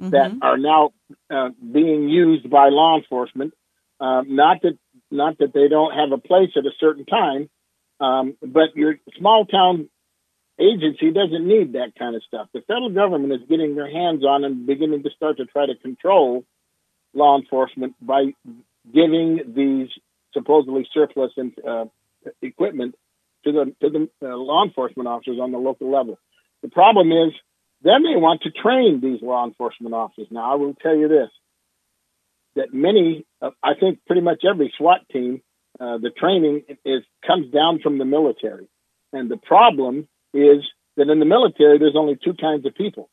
[0.00, 0.10] mm-hmm.
[0.10, 0.90] that are now
[1.30, 3.54] uh, being used by law enforcement.
[4.00, 4.76] Uh, not that
[5.12, 7.48] not that they don't have a place at a certain time,
[8.00, 9.88] um, but your small town
[10.58, 12.48] agency doesn't need that kind of stuff.
[12.52, 15.76] The federal government is getting their hands on and beginning to start to try to
[15.76, 16.44] control
[17.14, 18.34] law enforcement by
[18.92, 19.88] giving these
[20.32, 21.84] supposedly surplus and, uh,
[22.40, 22.94] equipment
[23.44, 26.18] to the to the uh, law enforcement officers on the local level.
[26.62, 27.32] The problem is
[27.82, 30.28] then they want to train these law enforcement officers.
[30.30, 31.30] Now I will tell you this:
[32.56, 35.42] that many, uh, I think, pretty much every SWAT team,
[35.80, 38.68] uh, the training is comes down from the military,
[39.12, 40.62] and the problem is
[40.96, 43.08] that in the military there's only two kinds of people: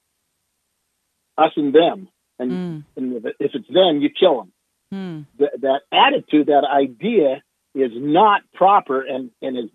[1.38, 2.10] us and them.
[2.42, 2.84] And, mm.
[2.96, 4.54] and if it's them, you kill them.
[4.94, 5.26] Mm.
[5.38, 7.44] Th- that attitude, that idea,
[7.76, 9.70] is not proper and, and is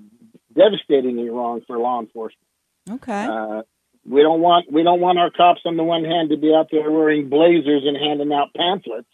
[0.54, 2.46] devastatingly wrong for law enforcement.
[2.90, 3.24] Okay.
[3.24, 3.62] Uh,
[4.06, 6.68] we don't want we don't want our cops on the one hand to be out
[6.70, 9.08] there wearing blazers and handing out pamphlets,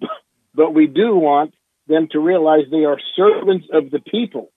[0.54, 1.54] but we do want
[1.86, 4.50] them to realize they are servants of the people.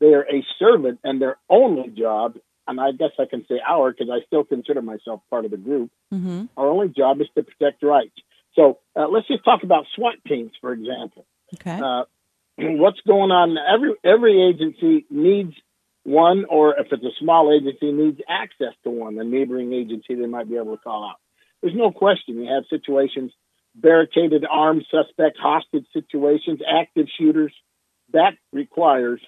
[0.00, 2.36] They are a servant, and their only job,
[2.66, 5.56] and I guess I can say our because I still consider myself part of the
[5.56, 5.90] group.
[6.12, 6.46] Mm-hmm.
[6.56, 8.16] Our only job is to protect rights.
[8.54, 11.26] So uh, let's just talk about SWAT teams, for example.
[11.54, 11.78] Okay.
[11.78, 12.04] Uh,
[12.58, 13.56] what's going on?
[13.58, 15.54] Every every agency needs
[16.04, 20.26] one, or if it's a small agency, needs access to one, a neighboring agency they
[20.26, 21.16] might be able to call out.
[21.62, 23.32] There's no question you have situations,
[23.74, 27.54] barricaded, armed suspect, hostage situations, active shooters.
[28.12, 29.20] That requires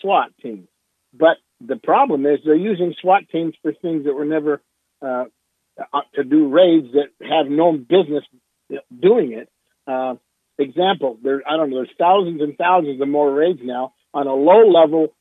[0.00, 0.66] SWAT teams.
[1.12, 4.62] But the problem is they're using SWAT teams for things that were never
[5.02, 5.24] uh,
[6.14, 8.24] to do raids that have no business
[8.98, 9.48] doing it.
[9.86, 10.14] Uh,
[10.62, 11.76] example, there I don't know.
[11.76, 15.14] There's thousands and thousands of more raids now on a low level,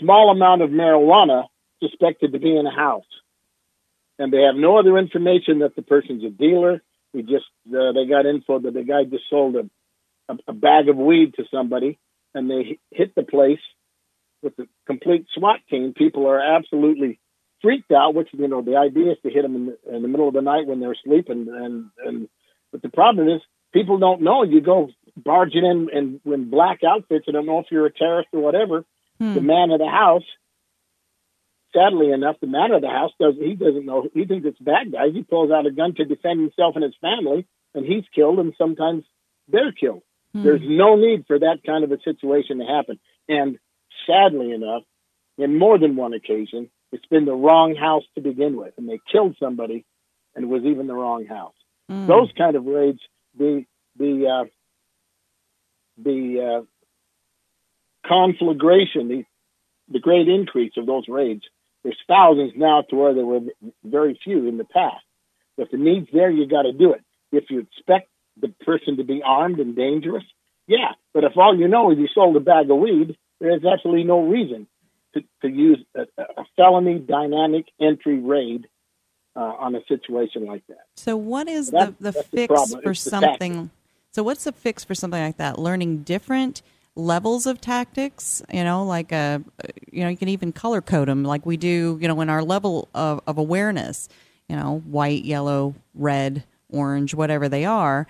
[0.00, 1.44] small amount of marijuana
[1.82, 3.04] suspected to be in a house,
[4.18, 6.82] and they have no other information that the person's a dealer.
[7.12, 10.88] We just uh, they got info that the guy just sold a, a, a bag
[10.88, 11.98] of weed to somebody,
[12.34, 13.60] and they hit the place
[14.42, 15.94] with the complete SWAT team.
[15.94, 17.18] People are absolutely
[17.62, 18.14] freaked out.
[18.14, 20.34] Which you know the idea is to hit them in the, in the middle of
[20.34, 22.28] the night when they're sleeping, and and
[22.70, 23.40] but the problem is
[23.72, 24.42] people don't know.
[24.42, 27.26] You go barging in and in black outfits.
[27.28, 28.84] I don't know if you're a terrorist or whatever.
[29.18, 29.34] Hmm.
[29.34, 30.24] The man of the house,
[31.74, 34.08] sadly enough, the man of the house does he doesn't know.
[34.14, 35.12] He thinks it's bad guys.
[35.12, 38.54] He pulls out a gun to defend himself and his family, and he's killed, and
[38.56, 39.04] sometimes
[39.48, 40.02] they're killed.
[40.32, 40.44] Hmm.
[40.44, 42.98] There's no need for that kind of a situation to happen.
[43.28, 43.58] And
[44.06, 44.82] sadly enough,
[45.36, 49.00] in more than one occasion, it's been the wrong house to begin with, and they
[49.10, 49.84] killed somebody,
[50.34, 51.54] and it was even the wrong house.
[51.90, 52.06] Mm.
[52.06, 53.00] Those kind of raids
[53.36, 53.64] the
[53.96, 54.44] the uh,
[56.02, 59.24] the uh, conflagration, the
[59.90, 61.42] the great increase of those raids.
[61.82, 63.40] There's thousands now to where there were
[63.84, 65.04] very few in the past.
[65.56, 67.02] If the need's there, you got to do it.
[67.32, 68.08] If you expect
[68.40, 70.24] the person to be armed and dangerous,
[70.66, 70.92] yeah.
[71.14, 74.22] But if all you know is you sold a bag of weed, there's absolutely no
[74.22, 74.66] reason
[75.14, 78.66] to, to use a, a felony dynamic entry raid
[79.38, 80.86] uh, on a situation like that.
[80.96, 83.70] So, what is the, the fix the for something?
[84.10, 85.58] So, what's the fix for something like that?
[85.58, 86.62] Learning different
[86.96, 88.42] levels of tactics.
[88.52, 89.42] You know, like a,
[89.92, 91.98] you know, you can even color code them, like we do.
[92.00, 94.08] You know, in our level of, of awareness.
[94.48, 98.06] You know, white, yellow, red, orange, whatever they are.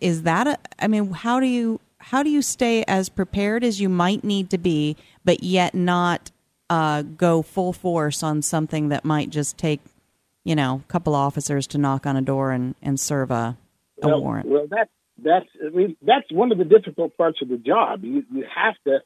[0.00, 0.58] Is that a?
[0.78, 4.50] I mean, how do you how do you stay as prepared as you might need
[4.50, 6.30] to be, but yet not
[6.70, 9.80] uh, go full force on something that might just take,
[10.44, 13.56] you know, a couple officers to knock on a door and, and serve a,
[14.02, 14.48] a well, warrant?
[14.48, 14.90] Well, that's
[15.22, 18.04] that's I mean, that's one of the difficult parts of the job.
[18.04, 19.00] You you have to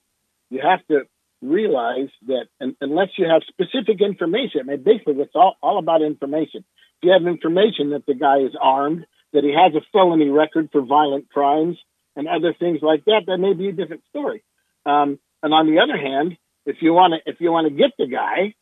[0.50, 1.06] you have to
[1.42, 2.46] realize that
[2.80, 6.64] unless you have specific information, I mean, basically it's all, all about information.
[6.98, 10.70] If you have information that the guy is armed, that he has a felony record
[10.72, 11.76] for violent crimes
[12.16, 14.42] and other things like that, that may be a different story.
[14.86, 17.90] Um, and on the other hand, if you want to if you want to get
[17.98, 18.54] the guy,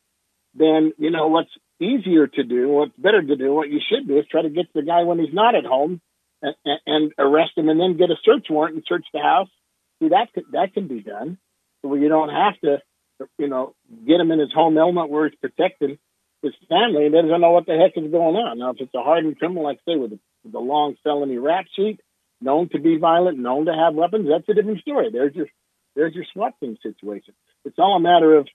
[0.54, 4.18] then you know what's easier to do, what's better to do, what you should do
[4.18, 6.00] is try to get the guy when he's not at home
[6.40, 6.54] and,
[6.86, 9.48] and arrest him, and then get a search warrant and search the house.
[10.00, 11.38] See that could, that can be done
[11.82, 12.78] where you don't have to,
[13.38, 13.74] you know,
[14.06, 15.98] get him in his home element where he's protecting
[16.42, 18.58] his family and doesn't know what the heck is going on.
[18.58, 21.66] Now, if it's a hardened criminal, like say with a, with a long felony rap
[21.74, 22.00] sheet,
[22.40, 25.10] known to be violent, known to have weapons, that's a different story.
[25.12, 25.46] There's your
[25.94, 27.34] there's your SWAT team situation.
[27.64, 28.48] It's all a matter of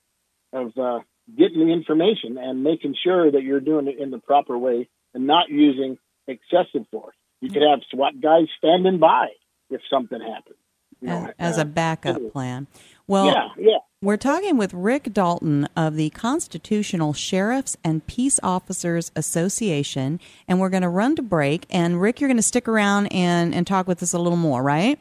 [0.52, 1.00] of uh,
[1.36, 5.28] getting the information and making sure that you're doing it in the proper way and
[5.28, 7.16] not using excessive force.
[7.42, 9.28] You could have SWAT guys standing by
[9.70, 10.58] if something happens.
[11.02, 12.68] You know, as, as uh, a backup plan.
[13.08, 13.78] Well, yeah, yeah.
[14.02, 20.70] We're talking with Rick Dalton of the Constitutional Sheriffs and Peace Officers Association, and we're
[20.70, 21.66] going to run to break.
[21.70, 24.62] And Rick, you're going to stick around and, and talk with us a little more,
[24.62, 25.00] right?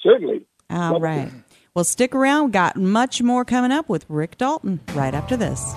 [0.00, 0.46] Certainly.
[0.70, 1.30] All Love right.
[1.78, 2.52] Well, stick around.
[2.52, 5.76] Got much more coming up with Rick Dalton right after this.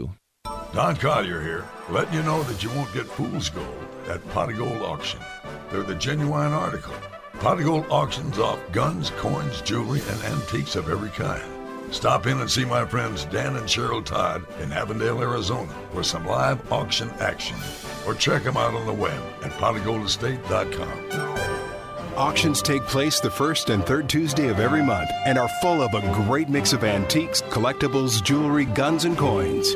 [0.73, 4.81] Don Collier here, letting you know that you won't get fool's gold at Pot Gold
[4.81, 5.19] Auction.
[5.69, 6.95] They're the genuine article.
[7.39, 11.43] Pot Gold auctions off guns, coins, jewelry, and antiques of every kind.
[11.93, 16.25] Stop in and see my friends Dan and Cheryl Todd in Avondale, Arizona for some
[16.25, 17.57] live auction action.
[18.07, 22.15] Or check them out on the web at potofgoldestate.com.
[22.15, 25.93] Auctions take place the first and third Tuesday of every month and are full of
[25.93, 29.75] a great mix of antiques, collectibles, jewelry, guns, and coins.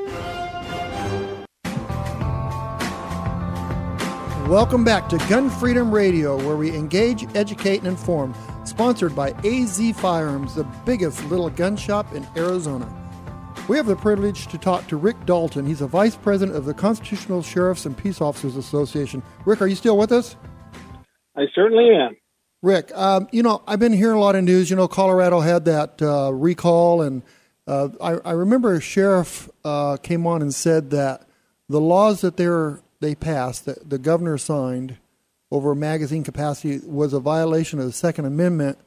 [4.51, 8.35] Welcome back to Gun Freedom Radio, where we engage, educate, and inform.
[8.65, 12.85] Sponsored by AZ Firearms, the biggest little gun shop in Arizona.
[13.69, 15.65] We have the privilege to talk to Rick Dalton.
[15.65, 19.23] He's a vice president of the Constitutional Sheriffs and Peace Officers Association.
[19.45, 20.35] Rick, are you still with us?
[21.37, 22.17] I certainly am.
[22.61, 24.69] Rick, um, you know, I've been hearing a lot of news.
[24.69, 27.23] You know, Colorado had that uh, recall, and
[27.67, 31.25] uh, I, I, remember a sheriff uh, came on and said that
[31.69, 34.97] the laws that they're they passed, that the governor signed
[35.51, 38.77] over magazine capacity, was a violation of the Second Amendment,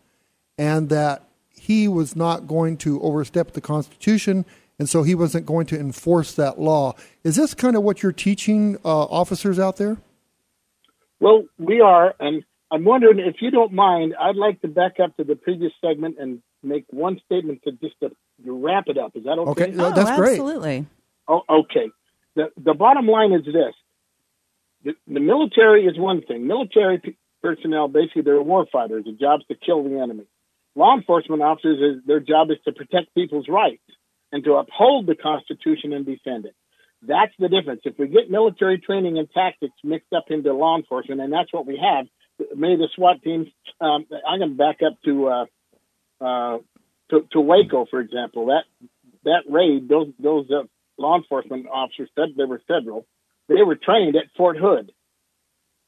[0.56, 4.46] and that he was not going to overstep the Constitution,
[4.78, 6.94] and so he wasn't going to enforce that law.
[7.22, 9.98] Is this kind of what you're teaching uh, officers out there?
[11.20, 15.16] Well, we are, and I'm wondering if you don't mind, I'd like to back up
[15.16, 18.10] to the previous segment and make one statement to just to,
[18.44, 19.14] to wrap it up.
[19.14, 19.64] Is that okay?
[19.64, 20.32] Okay, oh, that's great.
[20.32, 20.86] Absolutely.
[21.28, 21.90] Oh, okay.
[22.34, 23.74] The the bottom line is this:
[24.84, 26.46] the, the military is one thing.
[26.46, 29.04] Military p- personnel, basically, they're war fighters.
[29.04, 30.24] The job's to kill the enemy.
[30.76, 33.82] Law enforcement officers, is, their job is to protect people's rights
[34.32, 36.54] and to uphold the Constitution and defend it.
[37.06, 37.82] That's the difference.
[37.84, 41.66] If we get military training and tactics mixed up into law enforcement, and that's what
[41.66, 42.06] we have,
[42.56, 43.48] many of the SWAT teams.
[43.80, 45.44] Um, I'm going to back up to, uh,
[46.20, 46.58] uh,
[47.10, 48.46] to to Waco, for example.
[48.46, 48.64] That
[49.24, 50.64] that raid, those those uh,
[50.98, 53.06] law enforcement officers said they were federal.
[53.48, 54.92] They were trained at Fort Hood.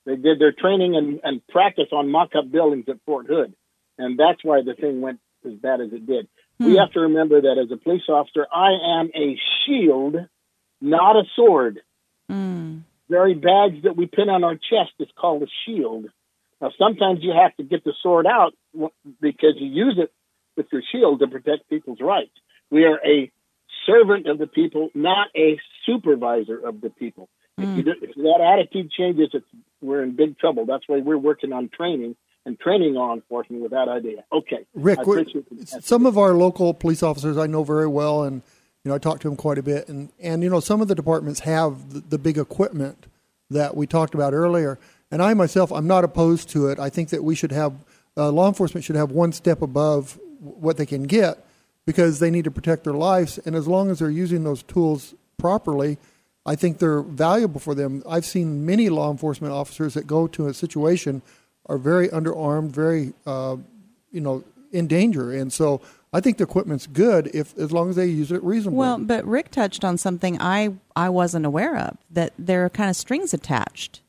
[0.04, 3.54] They did their training and, and practice on mock-up buildings at Fort Hood,
[3.98, 6.28] and that's why the thing went as bad as it did.
[6.59, 6.66] Hmm.
[6.66, 10.16] We have to remember that as a police officer, I am a shield,
[10.80, 11.80] not a sword.
[12.30, 12.82] Mm.
[13.09, 16.07] Very badge that we pin on our chest is called a shield.
[16.61, 18.54] Now, sometimes you have to get the sword out
[19.20, 20.12] because you use it
[20.57, 22.32] with your shield to protect people's rights.
[22.70, 23.30] We are a
[23.86, 27.28] servant of the people, not a supervisor of the people.
[27.59, 27.78] Mm.
[27.78, 29.30] If, you, if, that attitude changes,
[29.80, 30.66] we're in big trouble.
[30.66, 34.24] That's why we're working on training and training law enforcement with that idea.
[34.32, 35.00] Okay, Rick,
[35.66, 38.42] some of our local police officers I know very well, and
[38.84, 40.88] you know I talk to them quite a bit, and and you know some of
[40.88, 43.07] the departments have the, the big equipment
[43.50, 44.78] that we talked about earlier.
[45.11, 46.78] And I myself, I'm not opposed to it.
[46.78, 47.74] I think that we should have
[48.16, 51.44] uh, law enforcement should have one step above what they can get
[51.84, 53.38] because they need to protect their lives.
[53.38, 55.98] And as long as they're using those tools properly,
[56.47, 58.03] I think they're valuable for them.
[58.09, 61.22] I've seen many law enforcement officers that go to a situation
[61.66, 63.57] are very underarmed, very uh,
[64.12, 65.80] you know in danger, and so
[66.12, 68.78] I think the equipment's good if as long as they use it reasonably.
[68.78, 72.88] Well, but Rick touched on something I I wasn't aware of that there are kind
[72.88, 74.01] of strings attached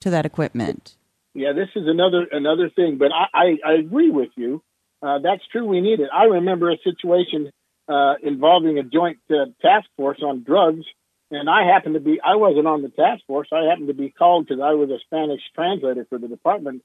[0.00, 0.96] to that equipment.
[1.34, 4.62] Yeah, this is another another thing, but I, I, I agree with you.
[5.02, 5.66] Uh, that's true.
[5.66, 6.08] We need it.
[6.12, 7.50] I remember a situation
[7.88, 10.84] uh, involving a joint uh, task force on drugs,
[11.30, 13.48] and I happened to be I wasn't on the task force.
[13.52, 16.82] I happened to be called because I was a Spanish translator for the department,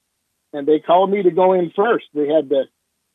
[0.53, 2.05] and they called me to go in first.
[2.13, 2.65] They had the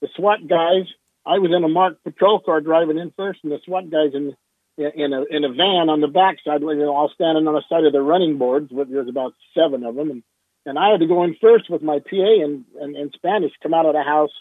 [0.01, 0.87] the SWAT guys.
[1.24, 4.37] I was in a marked patrol car driving in first, and the SWAT guys in
[4.79, 7.85] in a in a van on the backside, you know, all standing on the side
[7.85, 8.70] of the running boards.
[8.70, 10.22] There's about seven of them, and
[10.64, 13.74] and I had to go in first with my PA and and in Spanish, come
[13.74, 14.33] out of the house,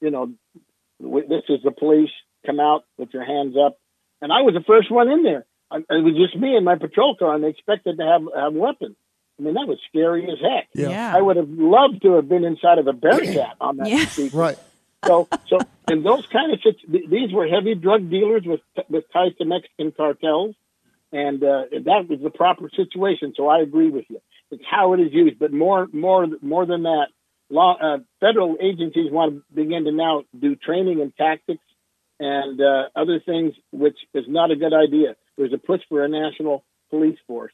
[0.00, 0.32] you know,
[1.00, 2.10] this is the police.
[2.44, 3.78] Come out with your hands up,
[4.20, 5.46] and I was the first one in there.
[5.72, 8.52] I, it was just me and my patrol car, and they expected to have have
[8.52, 8.96] weapons.
[9.38, 10.68] I mean, that was scary as heck.
[10.74, 10.90] Yeah.
[10.90, 11.16] yeah.
[11.16, 14.04] I would have loved to have been inside of a Bearcat on that yeah.
[14.06, 14.32] street.
[14.34, 14.58] Right.
[15.04, 15.58] So, so
[15.90, 19.90] in those kind of situations, these were heavy drug dealers with with ties to Mexican
[19.90, 20.54] cartels,
[21.10, 23.34] and uh, that was the proper situation.
[23.36, 24.20] So I agree with you.
[24.52, 27.06] It's how it is used, but more, more, more than that,
[27.48, 31.64] law, uh, federal agencies want to begin to now do training and tactics
[32.22, 35.16] and uh, other things, which is not a good idea.
[35.36, 37.52] There's a push for a national police force,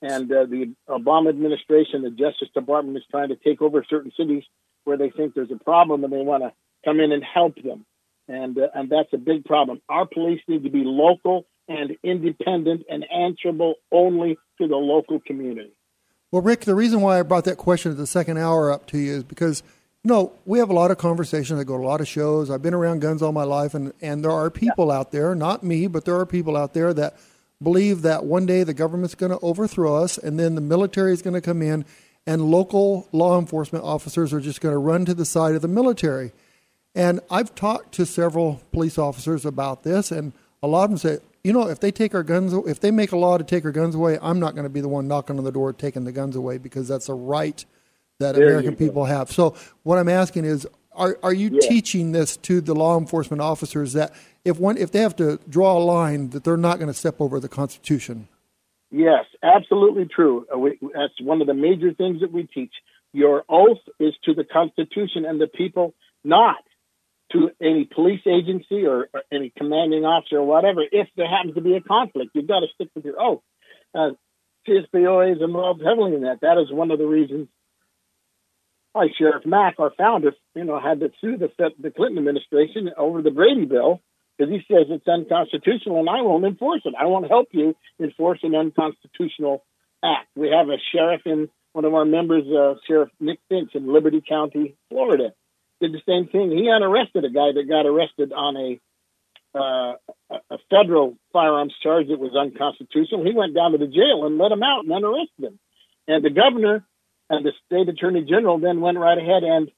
[0.00, 4.44] and uh, the Obama administration, the Justice Department, is trying to take over certain cities
[4.84, 6.52] where they think there's a problem and they want to
[6.84, 7.84] come in and help them.
[8.28, 9.80] And, uh, and that's a big problem.
[9.88, 15.72] Our police need to be local and independent and answerable only to the local community.
[16.30, 18.98] Well, Rick, the reason why I brought that question at the second hour up to
[18.98, 19.62] you is because,
[20.04, 21.58] know, we have a lot of conversations.
[21.58, 22.50] I go to a lot of shows.
[22.50, 24.98] I've been around guns all my life, and, and there are people yeah.
[24.98, 27.16] out there, not me, but there are people out there that
[27.62, 31.22] believe that one day the government's going to overthrow us, and then the military is
[31.22, 31.84] going to come in,
[32.26, 35.68] and local law enforcement officers are just going to run to the side of the
[35.68, 36.32] military.
[36.94, 40.32] And I've talked to several police officers about this, and
[40.62, 43.12] a lot of them say, you know, if they take our guns, if they make
[43.12, 45.38] a law to take our guns away, I'm not going to be the one knocking
[45.38, 47.64] on the door taking the guns away because that's a right
[48.20, 49.30] that there American people have.
[49.30, 51.68] So what I'm asking is, are are you yeah.
[51.68, 54.12] teaching this to the law enforcement officers that
[54.44, 57.20] if one if they have to draw a line that they're not going to step
[57.20, 58.28] over the Constitution?
[58.90, 60.46] Yes, absolutely true.
[60.52, 62.72] Uh, we, that's one of the major things that we teach.
[63.12, 66.62] Your oath is to the Constitution and the people, not
[67.32, 71.60] to any police agency or, or, any commanding officer or whatever if there happens to
[71.60, 72.30] be a conflict.
[72.34, 73.42] You've got to stick with your oath.
[73.92, 74.10] Uh,
[74.66, 74.86] is
[75.40, 76.40] involved heavily in that.
[76.40, 77.48] That is one of the reasons
[78.94, 83.22] why Sheriff Mack, our founder, you know, had to sue the, the Clinton administration over
[83.22, 84.00] the Brady bill
[84.38, 86.94] because he says it's unconstitutional and I won't enforce it.
[86.98, 89.64] I won't help you enforce an unconstitutional
[90.02, 90.28] act.
[90.36, 94.22] We have a sheriff in one of our members, uh, Sheriff Nick Finch in Liberty
[94.26, 95.34] County, Florida
[95.80, 96.52] did the same thing.
[96.52, 98.80] He unarrested a guy that got arrested on a
[99.56, 99.94] uh,
[100.50, 103.24] a federal firearms charge that was unconstitutional.
[103.24, 105.58] He went down to the jail and let him out and unarrested him.
[106.08, 106.84] And the governor
[107.36, 109.70] and the state attorney general then went right ahead and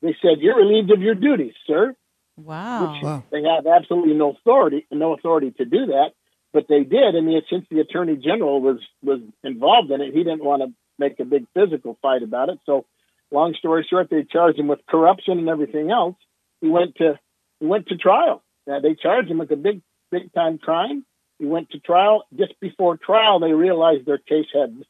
[0.00, 1.94] they said, "You're relieved of your duties, sir."
[2.36, 2.92] Wow.
[2.94, 3.22] Which wow.
[3.30, 6.12] They have absolutely no authority, no authority to do that,
[6.52, 7.14] but they did.
[7.16, 10.72] I mean, since the attorney general was was involved in it, he didn't want to
[10.98, 12.86] make a big physical fight about it, so
[13.32, 16.16] long story short, they charged him with corruption and everything else.
[16.60, 17.18] He went to
[17.58, 18.42] he went to trial.
[18.70, 19.80] Uh, they charged him with a big
[20.10, 21.04] big time crime.
[21.38, 22.24] he went to trial.
[22.36, 24.84] Just before trial, they realized their case had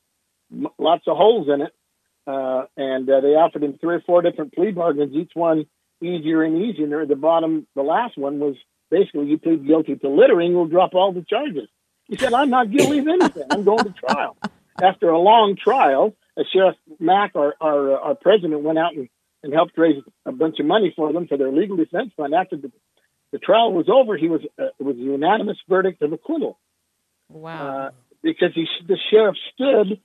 [0.78, 1.72] lots of holes in it,
[2.26, 5.66] uh, and uh, they offered him three or four different plea bargains, each one
[6.00, 7.06] easier and easier.
[7.06, 8.56] The bottom, the last one was
[8.90, 11.68] basically you plead guilty to littering, we'll drop all the charges.
[12.06, 13.44] He said, I'm not guilty of anything.
[13.50, 14.36] I'm going to trial.
[14.82, 19.08] After a long trial, uh, Sheriff Mack, our, our, our president, went out and,
[19.42, 22.34] and helped raise a bunch of money for them for their legal defense fund.
[22.34, 22.72] After the,
[23.32, 26.58] the trial was over, he was uh, it was a unanimous verdict of acquittal.
[27.28, 27.86] Wow.
[27.86, 27.90] Uh,
[28.22, 30.00] because he, the sheriff stood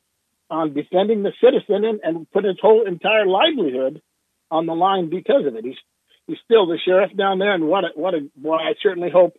[0.50, 4.02] on defending the citizen and, and put his whole entire livelihood
[4.52, 5.66] on the line because of it.
[5.66, 5.76] He's
[6.28, 8.56] he's still the sheriff down there, and what a, what a boy!
[8.56, 9.38] I certainly hope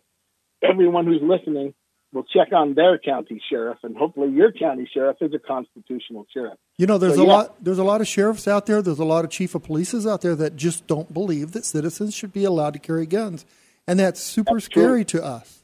[0.63, 1.73] everyone who's listening
[2.11, 6.57] will check on their county sheriff, and hopefully your county sheriff is a constitutional sheriff.
[6.77, 7.33] You know, there's So, a yeah.
[7.33, 7.63] lot.
[7.63, 8.81] There's a lot of sheriffs out there.
[8.81, 12.15] There's a lot of chief of polices out there that just don't believe that citizens
[12.15, 13.45] should be allowed to carry guns,
[13.87, 14.83] and that's super That's true.
[14.83, 15.63] scary to us.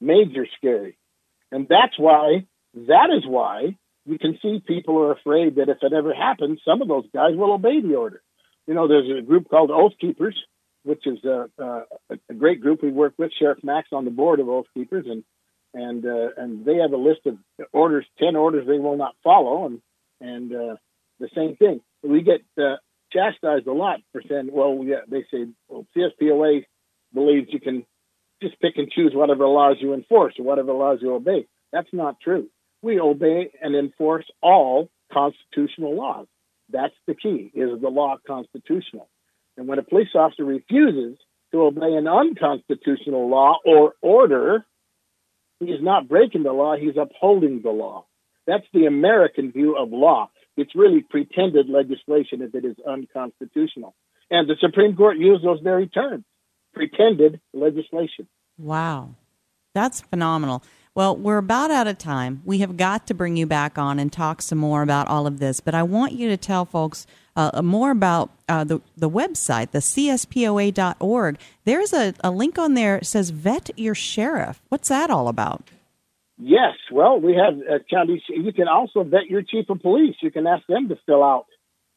[0.00, 0.96] major scary.
[1.52, 3.76] And that's why, that is why
[4.06, 7.34] you can see people are afraid that if it ever happens, some of those guys
[7.34, 8.22] will obey the order.
[8.66, 10.36] You know, there's a group called Oath Keepers,
[10.84, 11.82] which is a, a,
[12.30, 13.32] a great group we work with.
[13.38, 15.24] Sheriff Mack's on the board of Oath Keepers, and
[15.74, 17.38] and uh, and they have a list of
[17.72, 19.80] orders, ten orders they will not follow, and
[20.20, 20.76] and uh,
[21.20, 21.80] the same thing.
[22.02, 22.76] We get uh,
[23.12, 26.64] chastised a lot for saying, well, yeah, they say, well, CSPOA
[27.12, 27.84] believes you can
[28.42, 31.46] just pick and choose whatever laws you enforce or whatever laws you obey.
[31.72, 32.48] That's not true.
[32.84, 36.26] We obey and enforce all constitutional laws.
[36.70, 37.50] That's the key.
[37.54, 39.08] Is the law constitutional?
[39.56, 41.16] And when a police officer refuses
[41.52, 44.66] to obey an unconstitutional law or order,
[45.60, 48.04] he's not breaking the law, he's upholding the law.
[48.46, 50.28] That's the American view of law.
[50.58, 53.94] It's really pretended legislation if it is unconstitutional.
[54.30, 56.24] And the Supreme Court used those very terms
[56.74, 58.28] pretended legislation.
[58.58, 59.14] Wow.
[59.74, 60.62] That's phenomenal.
[60.96, 62.40] Well, we're about out of time.
[62.44, 65.40] We have got to bring you back on and talk some more about all of
[65.40, 69.72] this, but I want you to tell folks uh, more about uh, the, the website,
[69.72, 71.38] the cspoa.org.
[71.64, 74.62] There's a, a link on there that says Vet Your Sheriff.
[74.68, 75.68] What's that all about?
[76.38, 78.22] Yes, well, we have uh, county.
[78.28, 80.14] You can also vet your chief of police.
[80.20, 81.46] You can ask them to fill out.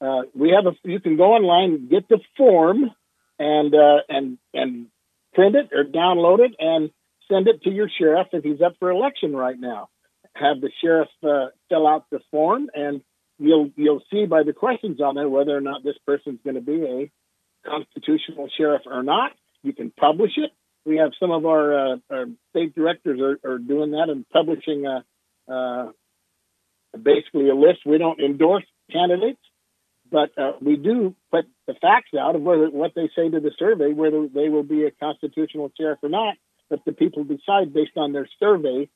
[0.02, 0.76] Uh, we have a.
[0.88, 2.92] You can go online, get the form,
[3.40, 4.88] and uh, and and
[5.34, 6.92] print it or download it and
[7.32, 9.90] send it to your sheriff if he's up for election right now.
[10.36, 13.02] Have the sheriff uh, fill out the form, and
[13.40, 16.62] you'll you'll see by the questions on there whether or not this person's going to
[16.62, 17.12] be a
[17.68, 19.32] constitutional sheriff or not.
[19.64, 20.52] You can publish it.
[20.86, 24.86] We have some of our, uh, our state directors are, are doing that and publishing
[24.86, 25.04] a,
[25.52, 25.92] uh,
[26.98, 27.80] basically a list.
[27.86, 29.42] We don't endorse candidates,
[30.10, 33.52] but uh, we do put the facts out of whether what they say to the
[33.60, 36.36] survey, whether they will be a constitutional sheriff or not.
[36.70, 38.90] But the people decide based on their survey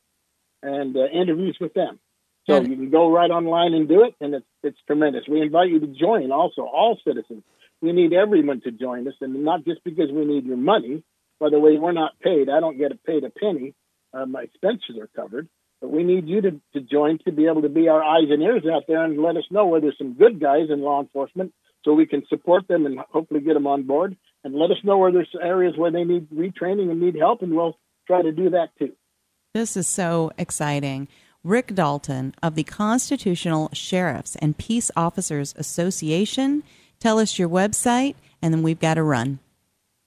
[0.62, 2.00] and uh, interviews with them.
[2.48, 5.24] So you can go right online and do it, and it's it's tremendous.
[5.30, 6.32] We invite you to join.
[6.32, 7.44] Also, all citizens.
[7.82, 11.04] We need everyone to join us, and not just because we need your money.
[11.40, 12.50] By the way, we're not paid.
[12.50, 13.74] I don't get paid a penny.
[14.14, 15.48] Uh, my expenses are covered.
[15.82, 18.42] But we need you to, to join to be able to be our eyes and
[18.44, 21.54] ears out there and let us know where there's some good guys in law enforcement
[21.84, 24.16] so we can support them and hopefully get them on board.
[24.44, 27.56] And let us know where there's areas where they need retraining and need help, and
[27.56, 27.78] we'll
[28.08, 28.94] try to do that too.
[29.54, 31.08] This is so exciting.
[31.44, 36.64] Rick Dalton of the Constitutional Sheriffs and Peace Officers Association.
[37.00, 39.40] Tell us your website, and then we've got to run.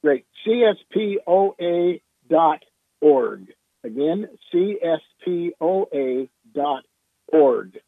[0.02, 0.26] Great.
[0.46, 2.62] CSPOA dot
[3.00, 3.52] org.
[3.82, 6.84] Again, CSPOA dot
[7.28, 7.78] org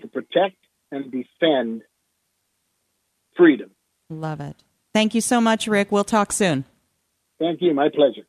[0.00, 0.56] to protect
[0.90, 1.82] and defend
[3.36, 3.70] freedom.
[4.08, 4.56] Love it.
[4.94, 5.92] Thank you so much, Rick.
[5.92, 6.64] We'll talk soon.
[7.38, 7.74] Thank you.
[7.74, 8.22] My pleasure.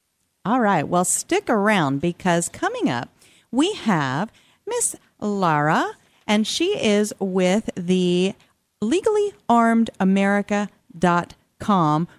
[0.43, 0.87] All right.
[0.87, 3.09] Well, stick around because coming up,
[3.51, 4.31] we have
[4.65, 5.93] Miss Laura,
[6.25, 8.33] and she is with the
[8.81, 10.67] Legally Armed America.com,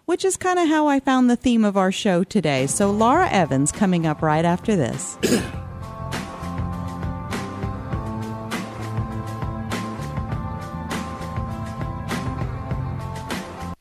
[0.07, 2.67] which is kind of how I found the theme of our show today.
[2.67, 5.19] So, Laura Evans coming up right after this.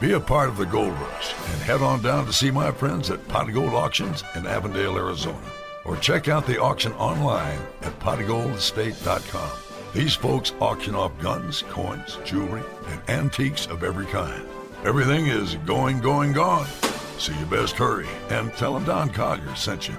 [0.00, 3.10] Be a part of the gold rush and head on down to see my friends
[3.10, 5.38] at Pot Gold Auctions in Avondale, Arizona.
[5.84, 9.50] Or check out the auction online at potgoldestate.com.
[9.94, 14.44] These folks auction off guns, coins, jewelry, and antiques of every kind.
[14.84, 16.66] Everything is going, going, gone.
[17.18, 19.94] So you best hurry and tell them Don Collier sent you.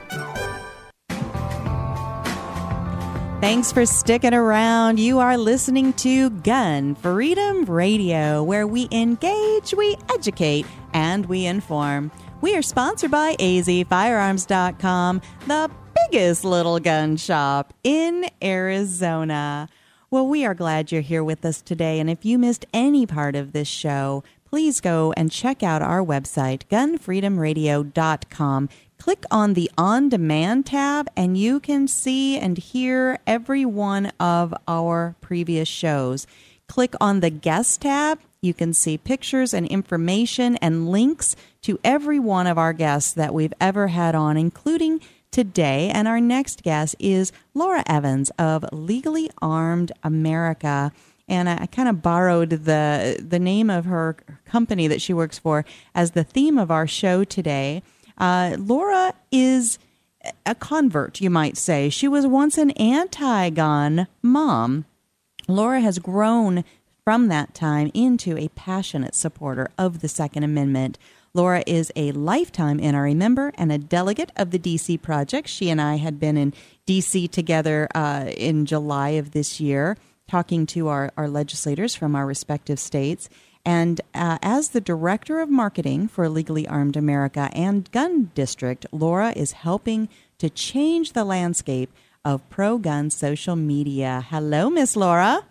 [3.43, 5.01] Thanks for sticking around.
[5.01, 12.09] You are listening to Gun Freedom Radio, where we engage, we educate, and we inform.
[12.39, 15.69] We are sponsored by azfirearms.com, the
[16.09, 19.67] biggest little gun shop in Arizona.
[20.09, 21.99] Well, we are glad you're here with us today.
[21.99, 25.99] And if you missed any part of this show, please go and check out our
[26.01, 28.69] website, gunfreedomradio.com
[29.03, 34.53] click on the On Demand tab and you can see and hear every one of
[34.65, 36.25] our previous shows.
[36.69, 38.21] Click on the Guest tab.
[38.39, 43.33] You can see pictures and information and links to every one of our guests that
[43.33, 45.01] we've ever had on, including
[45.31, 45.89] today.
[45.93, 50.93] And our next guest is Laura Evans of Legally Armed America.
[51.27, 55.37] And I, I kind of borrowed the the name of her company that she works
[55.37, 57.83] for as the theme of our show today.
[58.17, 59.79] Uh, Laura is
[60.45, 61.89] a convert, you might say.
[61.89, 64.85] She was once an anti gun mom.
[65.47, 66.63] Laura has grown
[67.03, 70.97] from that time into a passionate supporter of the Second Amendment.
[71.33, 75.49] Laura is a lifetime NRA member and a delegate of the DC Project.
[75.49, 76.53] She and I had been in
[76.87, 79.97] DC together uh, in July of this year,
[80.29, 83.29] talking to our, our legislators from our respective states.
[83.65, 89.31] And uh, as the director of marketing for Legally Armed America and Gun District, Laura
[89.35, 91.91] is helping to change the landscape
[92.25, 94.25] of pro gun social media.
[94.29, 95.45] Hello, Miss Laura.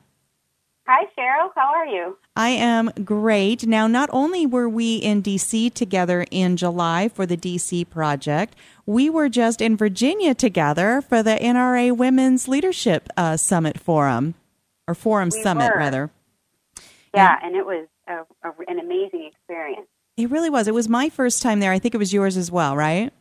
[0.86, 1.50] Hi, Cheryl.
[1.54, 2.18] How are you?
[2.34, 3.66] I am great.
[3.66, 9.08] Now, not only were we in DC together in July for the DC project, we
[9.08, 14.34] were just in Virginia together for the NRA Women's Leadership uh, Summit Forum,
[14.88, 15.78] or Forum we Summit, were.
[15.78, 16.10] rather.
[17.14, 19.88] Yeah, and it was a, a, an amazing experience.
[20.16, 20.68] It really was.
[20.68, 21.72] It was my first time there.
[21.72, 23.12] I think it was yours as well, right?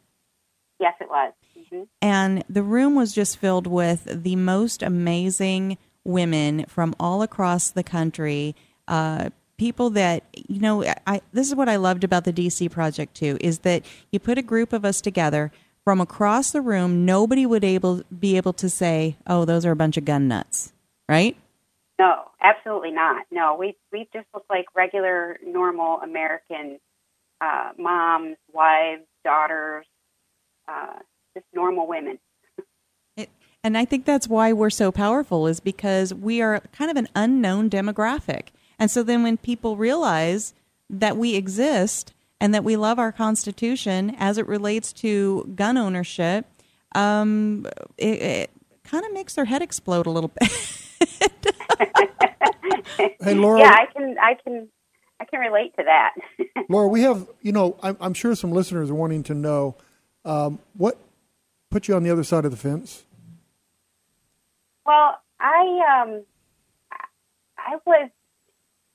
[0.79, 1.34] Yes, it was.
[1.69, 7.69] hmm And the room was just filled with the most amazing women from all across
[7.69, 8.55] the country.
[8.88, 13.15] Uh, people that you know, I this is what I loved about the DC project
[13.15, 15.51] too is that you put a group of us together
[15.84, 17.05] from across the room.
[17.05, 20.73] Nobody would able be able to say, "Oh, those are a bunch of gun nuts,"
[21.07, 21.38] right?
[22.02, 23.28] No, absolutely not.
[23.30, 26.80] No, we we just look like regular, normal American
[27.39, 29.86] uh, moms, wives, daughters,
[30.68, 30.97] uh,
[31.36, 32.18] just normal women.
[33.64, 37.08] And I think that's why we're so powerful is because we are kind of an
[37.16, 38.47] unknown demographic.
[38.80, 40.56] And so then when people realize
[40.89, 46.47] that we exist and that we love our Constitution as it relates to gun ownership,
[46.95, 47.68] um,
[47.99, 48.52] it, it
[48.84, 50.49] kind of makes their head explode a little bit.
[53.24, 53.60] Hey, Laura.
[53.60, 54.68] Yeah, I can, I can,
[55.20, 56.14] I can relate to that.
[56.70, 59.76] Laura, we have, you know, I'm, I'm sure some listeners are wanting to know
[60.26, 60.97] um, what
[61.70, 63.04] put you on the other side of the fence.
[64.86, 66.24] Well, I um,
[67.58, 68.10] I was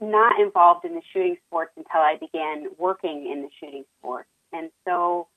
[0.00, 4.70] not involved in the shooting sports until I began working in the shooting sports, and
[4.86, 5.28] so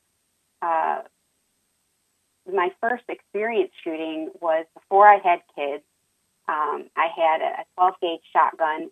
[0.62, 1.00] uh,
[2.52, 5.84] my first experience shooting was before I had kids.
[6.50, 8.90] Um, I had a 12 gauge shotgun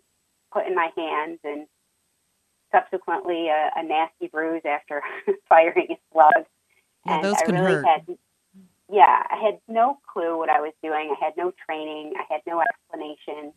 [0.52, 1.66] put in my hands, and
[2.72, 5.02] subsequently a, a nasty bruise after
[5.48, 6.46] firing a slug.
[7.06, 7.86] Yeah, and those I can really hurt.
[7.86, 8.18] had
[8.90, 11.14] yeah, I had no clue what I was doing.
[11.14, 12.14] I had no training.
[12.16, 13.52] I had no explanation,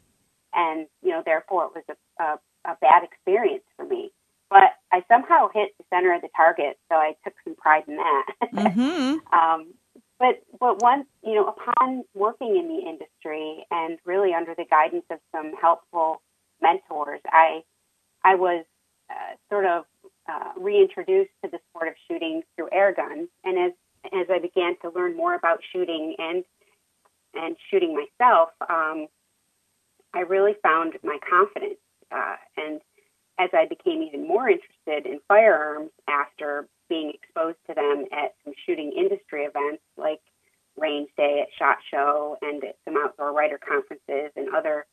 [0.54, 4.12] and you know, therefore, it was a, a a bad experience for me.
[4.50, 7.98] But I somehow hit the center of the target, so I took some pride in
[7.98, 8.26] that.
[8.52, 9.18] Mm-hmm.
[9.34, 9.74] um,
[10.22, 15.06] but but once you know, upon working in the industry and really under the guidance
[15.10, 16.22] of some helpful
[16.62, 17.64] mentors, I
[18.24, 18.64] I was
[19.10, 19.86] uh, sort of
[20.30, 23.72] uh, reintroduced to the sport of shooting through air guns, and as
[24.14, 26.44] as I began to learn more about shooting and
[27.34, 29.08] and shooting myself, um,
[30.14, 31.80] I really found my confidence.
[32.12, 32.82] Uh, and
[33.42, 38.54] as I became even more interested in firearms after being exposed to them at some
[38.66, 40.22] shooting industry events like
[40.78, 44.86] Range Day at SHOT Show and at some outdoor writer conferences and other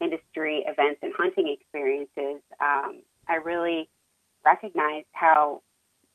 [0.00, 3.88] industry events and hunting experiences, um, I really
[4.44, 5.62] recognized how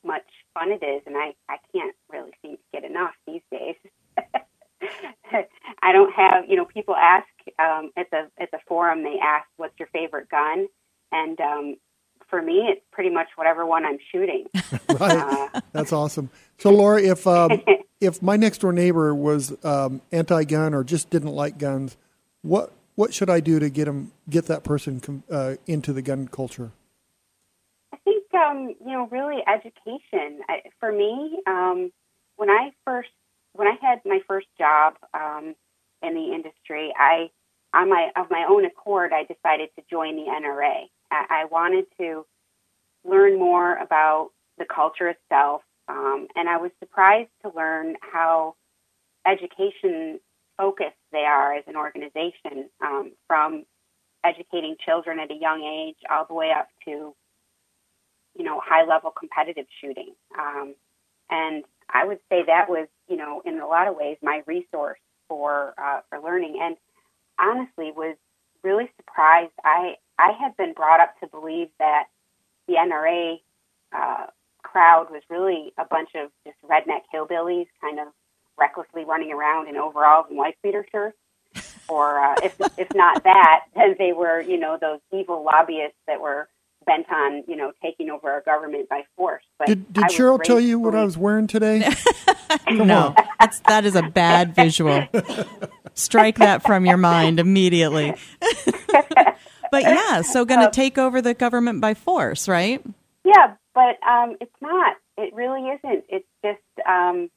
[0.04, 0.24] much
[0.54, 3.76] fun it is, and I, I can't really seem to get enough these days.
[5.82, 7.26] I don't have, you know, people ask
[7.58, 9.02] um, at the at the forum.
[9.04, 10.66] They ask, "What's your favorite gun?"
[11.12, 11.76] And um,
[12.28, 14.46] for me, it's pretty much whatever one I'm shooting.
[14.88, 16.30] right, uh, that's awesome.
[16.58, 17.62] So, Laura, if um,
[18.00, 21.96] if my next door neighbor was um, anti-gun or just didn't like guns,
[22.40, 26.28] what what should I do to get him get that person uh, into the gun
[26.28, 26.72] culture?
[27.92, 30.40] I think um, you know, really education.
[30.48, 31.92] I, for me, um,
[32.36, 33.10] when I first
[33.52, 35.54] when I had my first job um,
[36.02, 37.30] in the industry, I
[37.74, 40.88] on my of my own accord, I decided to join the NRA.
[41.12, 42.26] I, I wanted to
[43.04, 48.56] learn more about the culture itself, um, and I was surprised to learn how
[49.26, 50.20] education
[50.58, 53.64] focused they are as an organization, um, from
[54.24, 57.14] educating children at a young age all the way up to
[58.36, 60.14] you know high level competitive shooting.
[60.38, 60.74] Um,
[61.30, 64.98] and I would say that was, you know, in a lot of ways, my resource
[65.28, 66.58] for uh, for learning.
[66.62, 66.76] And
[67.38, 68.16] honestly, was
[68.62, 69.52] really surprised.
[69.64, 72.04] I I had been brought up to believe that
[72.68, 73.40] the NRA
[73.92, 74.26] uh,
[74.62, 78.06] crowd was really a bunch of just redneck hillbillies, kind of
[78.58, 81.16] recklessly running around in overalls and wife beater shirts.
[81.88, 86.20] Or uh, if if not that, then they were, you know, those evil lobbyists that
[86.20, 86.48] were
[86.86, 89.44] bent on you know taking over our government by force.
[89.58, 91.88] But did, did Cheryl tell you what I was wearing today?
[92.70, 95.06] no, that's, that is a bad visual.
[95.94, 98.14] Strike that from your mind immediately.
[99.72, 102.80] But yeah, so going to take over the government by force, right?
[103.24, 104.96] Yeah, but um, it's not.
[105.18, 106.04] It really isn't.
[106.08, 107.28] It's just um,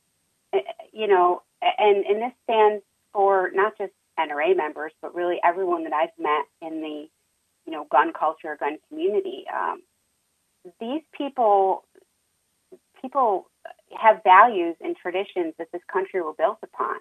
[0.53, 0.59] eh,
[0.93, 5.93] you know, and and this stands for not just NRA members, but really everyone that
[5.93, 7.07] I've met in the
[7.65, 9.45] you know, gun culture, gun community.
[9.53, 9.81] Um,
[10.79, 11.83] these people,
[13.01, 13.47] people
[13.97, 16.97] have values and traditions that this country was built upon.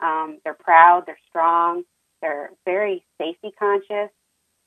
[0.00, 1.84] Um, they're proud, they're strong,
[2.20, 4.10] they're very safety conscious,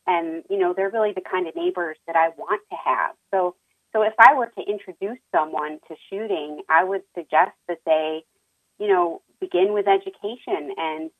[0.08, 3.16] and you know, they're really the kind of neighbors that I want to have.
[3.32, 3.56] So,
[3.94, 8.24] so if I were to introduce someone to shooting, I would suggest that they,
[8.80, 11.12] you know, begin with education and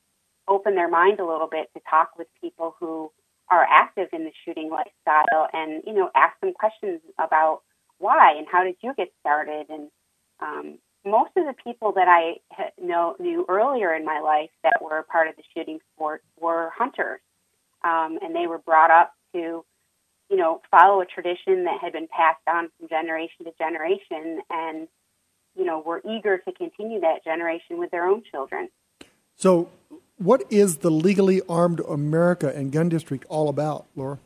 [0.48, 3.12] open their mind a little bit to talk with people who
[3.50, 7.60] are active in the shooting lifestyle and you know ask them questions about
[7.98, 9.88] why and how did you get started and
[10.40, 12.36] um, most of the people that I
[12.80, 17.20] know knew earlier in my life that were part of the shooting sport were hunters,
[17.84, 19.64] um, and they were brought up to,
[20.30, 24.88] you know, follow a tradition that had been passed on from generation to generation, and
[25.56, 28.68] you know, were eager to continue that generation with their own children.
[29.34, 29.68] So,
[30.16, 34.18] what is the Legally Armed America and Gun District all about, Laura?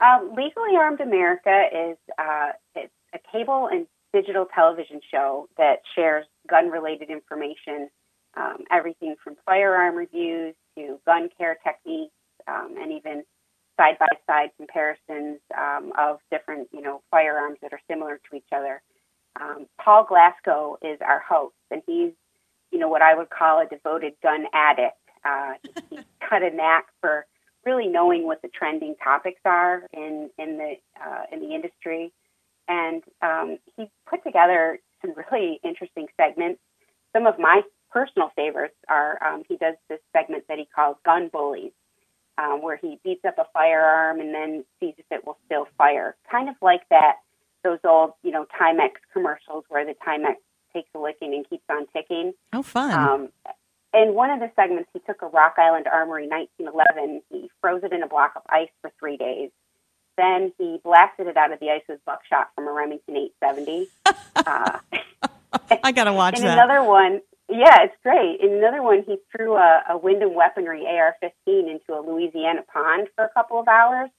[0.00, 6.26] Uh, Legally Armed America is uh, it's a cable and digital television show that shares
[6.48, 7.88] gun-related information,
[8.36, 12.12] um, everything from firearm reviews to gun care techniques,
[12.48, 13.24] um, and even
[13.78, 18.80] side-by-side comparisons um, of different, you know, firearms that are similar to each other.
[19.38, 22.12] Um, Paul Glasgow is our host, and he's
[22.70, 24.96] you know, what I would call a devoted gun addict.
[25.24, 25.54] Uh,
[25.90, 27.26] he's got a knack for
[27.64, 32.12] really knowing what the trending topics are in in the uh, in the industry,
[32.68, 36.60] and um, he put together some really interesting segments.
[37.14, 41.28] Some of my personal favorites are um, he does this segment that he calls Gun
[41.32, 41.72] Bullies,
[42.38, 46.16] um, where he beats up a firearm and then sees if it will still fire,
[46.30, 47.16] kind of like that
[47.64, 50.36] those old you know Timex commercials where the Timex
[50.72, 52.32] takes a licking and keeps on ticking.
[52.52, 52.92] Oh, fun.
[52.92, 53.28] Um,
[53.94, 57.22] in one of the segments, he took a Rock Island Armory 1911.
[57.30, 59.50] He froze it in a block of ice for three days.
[60.16, 63.88] Then he blasted it out of the ice with buckshot from a Remington 870.
[64.36, 64.78] uh,
[65.82, 66.58] I gotta watch in that.
[66.58, 67.20] another one,
[67.58, 68.40] yeah, it's great.
[68.40, 73.24] In another one, he threw a, a Windham Weaponry AR-15 into a Louisiana pond for
[73.24, 74.10] a couple of hours.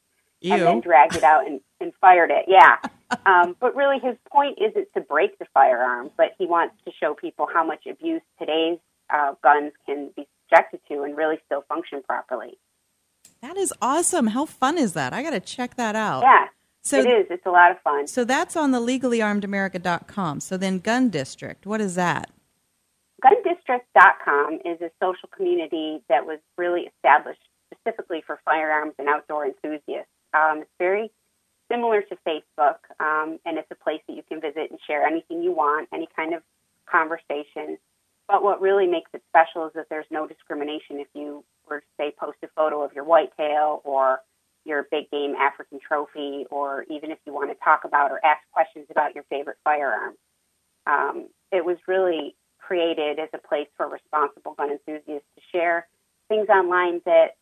[0.44, 2.46] and then dragged it out and, and fired it.
[2.48, 2.78] Yeah.
[3.26, 7.14] um, but really, his point isn't to break the firearm, but he wants to show
[7.14, 8.80] people how much abuse today's
[9.10, 12.58] uh, guns can be subjected to and really still function properly.
[13.42, 14.28] That is awesome.
[14.28, 15.14] How fun is that?
[15.14, 16.24] I got to check that out.
[16.24, 16.48] Yeah.
[16.82, 17.28] So it is.
[17.30, 18.08] It's a lot of fun.
[18.08, 20.40] So that's on the legallyarmedamerica.com.
[20.40, 22.32] So then Gun District, what is that?
[23.24, 27.42] GunDistrict.com is a social community that was really established
[27.74, 30.12] specifically for firearms and outdoor enthusiasts.
[30.34, 31.12] Um, it's very
[31.72, 35.42] similar to Facebook, um, and it's a place that you can visit and share anything
[35.42, 36.44] you want, any kind of
[36.90, 37.78] conversation.
[38.28, 41.86] But what really makes it special is that there's no discrimination if you were to
[41.98, 44.20] say post a photo of your whitetail or
[44.64, 48.42] your big game African trophy, or even if you want to talk about or ask
[48.52, 50.14] questions about your favorite firearm.
[50.86, 52.36] Um, it was really
[52.68, 55.88] created as a place for responsible gun enthusiasts to share
[56.28, 57.38] things online that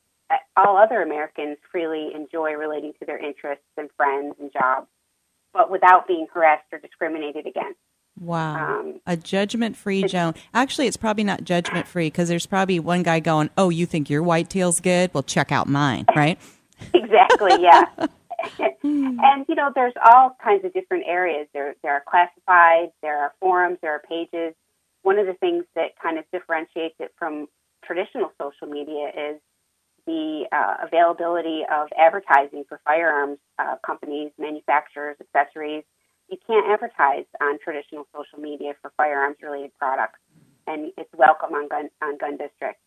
[0.55, 4.88] all other Americans freely enjoy relating to their interests and friends and jobs,
[5.53, 7.80] but without being harassed or discriminated against.
[8.19, 8.80] Wow.
[8.80, 10.36] Um, a judgment free zone.
[10.53, 14.09] Actually, it's probably not judgment free because there's probably one guy going, Oh, you think
[14.09, 15.13] your whitetail's good?
[15.13, 16.39] Well, check out mine, right?
[16.93, 17.86] exactly, yeah.
[18.84, 21.47] and, you know, there's all kinds of different areas.
[21.53, 24.53] There, there are classifieds, there are forums, there are pages.
[25.06, 27.45] One of the things that kind of differentiates it from
[27.86, 29.39] traditional social media is
[30.08, 35.84] the uh, availability of advertising for firearms uh, companies, manufacturers, accessories.
[36.28, 40.18] You can't advertise on traditional social media for firearms related products,
[40.66, 42.80] and it's welcome on Gun, on Gun District.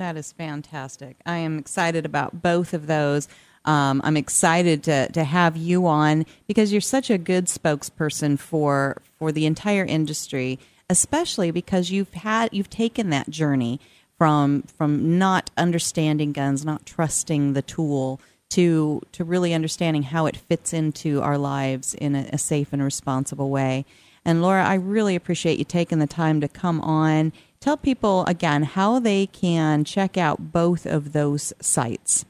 [0.00, 1.14] That is fantastic.
[1.24, 3.28] I am excited about both of those.
[3.64, 9.00] Um, I'm excited to, to have you on because you're such a good spokesperson for
[9.20, 10.58] for the entire industry,
[10.92, 13.80] especially because you've had you've taken that journey
[14.18, 18.20] from from not understanding guns, not trusting the tool,
[18.50, 22.84] to to really understanding how it fits into our lives in a, a safe and
[22.84, 23.86] responsible way.
[24.24, 27.32] And Laura, I really appreciate you taking the time to come on.
[27.58, 32.26] Tell people again how they can check out both of those sites.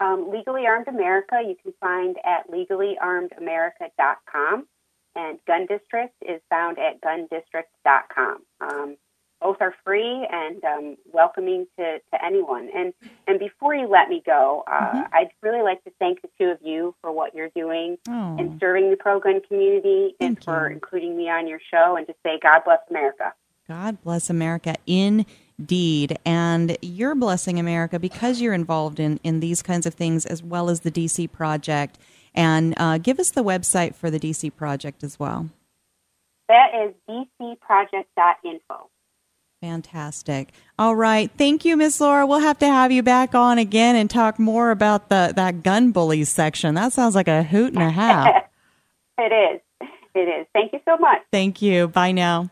[0.00, 4.66] Um, Legally Armed America, you can find at legallyarmedamerica.com,
[5.16, 8.42] and Gun District is found at gundistrict.com.
[8.60, 8.96] Um,
[9.40, 12.70] both are free and um, welcoming to, to anyone.
[12.74, 12.94] And
[13.26, 15.14] and before you let me go, uh, mm-hmm.
[15.14, 18.36] I'd really like to thank the two of you for what you're doing oh.
[18.38, 20.74] and serving the pro gun community, thank and for you.
[20.74, 21.96] including me on your show.
[21.96, 23.34] And to say, God bless America.
[23.68, 24.76] God bless America.
[24.86, 26.18] Indeed.
[26.24, 30.70] And you're blessing America because you're involved in, in these kinds of things as well
[30.70, 31.98] as the DC Project.
[32.36, 35.48] And uh, give us the website for the DC Project as well.
[36.48, 38.90] That is dcproject.info.
[39.62, 40.52] Fantastic.
[40.78, 41.30] All right.
[41.36, 42.26] Thank you, Miss Laura.
[42.26, 45.92] We'll have to have you back on again and talk more about the that gun
[45.92, 46.74] bullies section.
[46.74, 48.44] That sounds like a hoot and a half.
[49.18, 49.88] it is.
[50.14, 50.46] It is.
[50.52, 51.22] Thank you so much.
[51.32, 51.88] Thank you.
[51.88, 52.50] Bye now.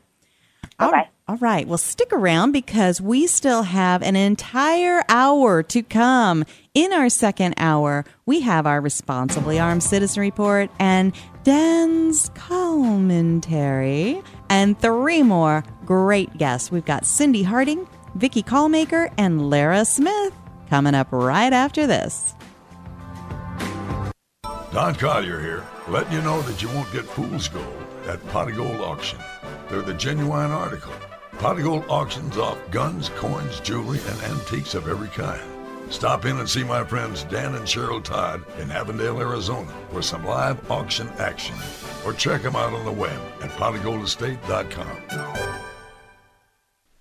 [0.79, 1.09] Bye.
[1.27, 1.66] All right.
[1.66, 6.45] Well, stick around because we still have an entire hour to come.
[6.75, 14.79] In our second hour, we have our Responsibly Armed Citizen Report and Dan's commentary, and
[14.79, 16.70] three more great guests.
[16.70, 20.35] We've got Cindy Harding, Vicki Callmaker, and Lara Smith
[20.68, 22.35] coming up right after this.
[24.72, 28.57] Don Collier here, letting you know that you won't get fool's gold at Pot of
[28.57, 29.20] Gold Auction.
[29.75, 30.93] They're the genuine article.
[31.41, 35.43] Pot of Gold auctions off guns, coins, jewelry, and antiques of every kind.
[35.91, 40.25] Stop in and see my friends Dan and Cheryl Todd in Avondale, Arizona for some
[40.25, 41.57] live auction action.
[42.07, 45.57] Or check them out on the web at potofgoldestate.com.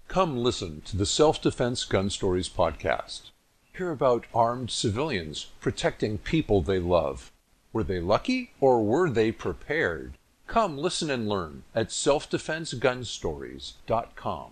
[0.08, 3.30] Come listen to the Self Defense Gun Stories podcast.
[3.78, 7.32] Hear about armed civilians protecting people they love.
[7.72, 10.18] Were they lucky or were they prepared?
[10.48, 14.52] Come listen and learn at selfdefensegunstories.com.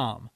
[0.00, 0.30] com.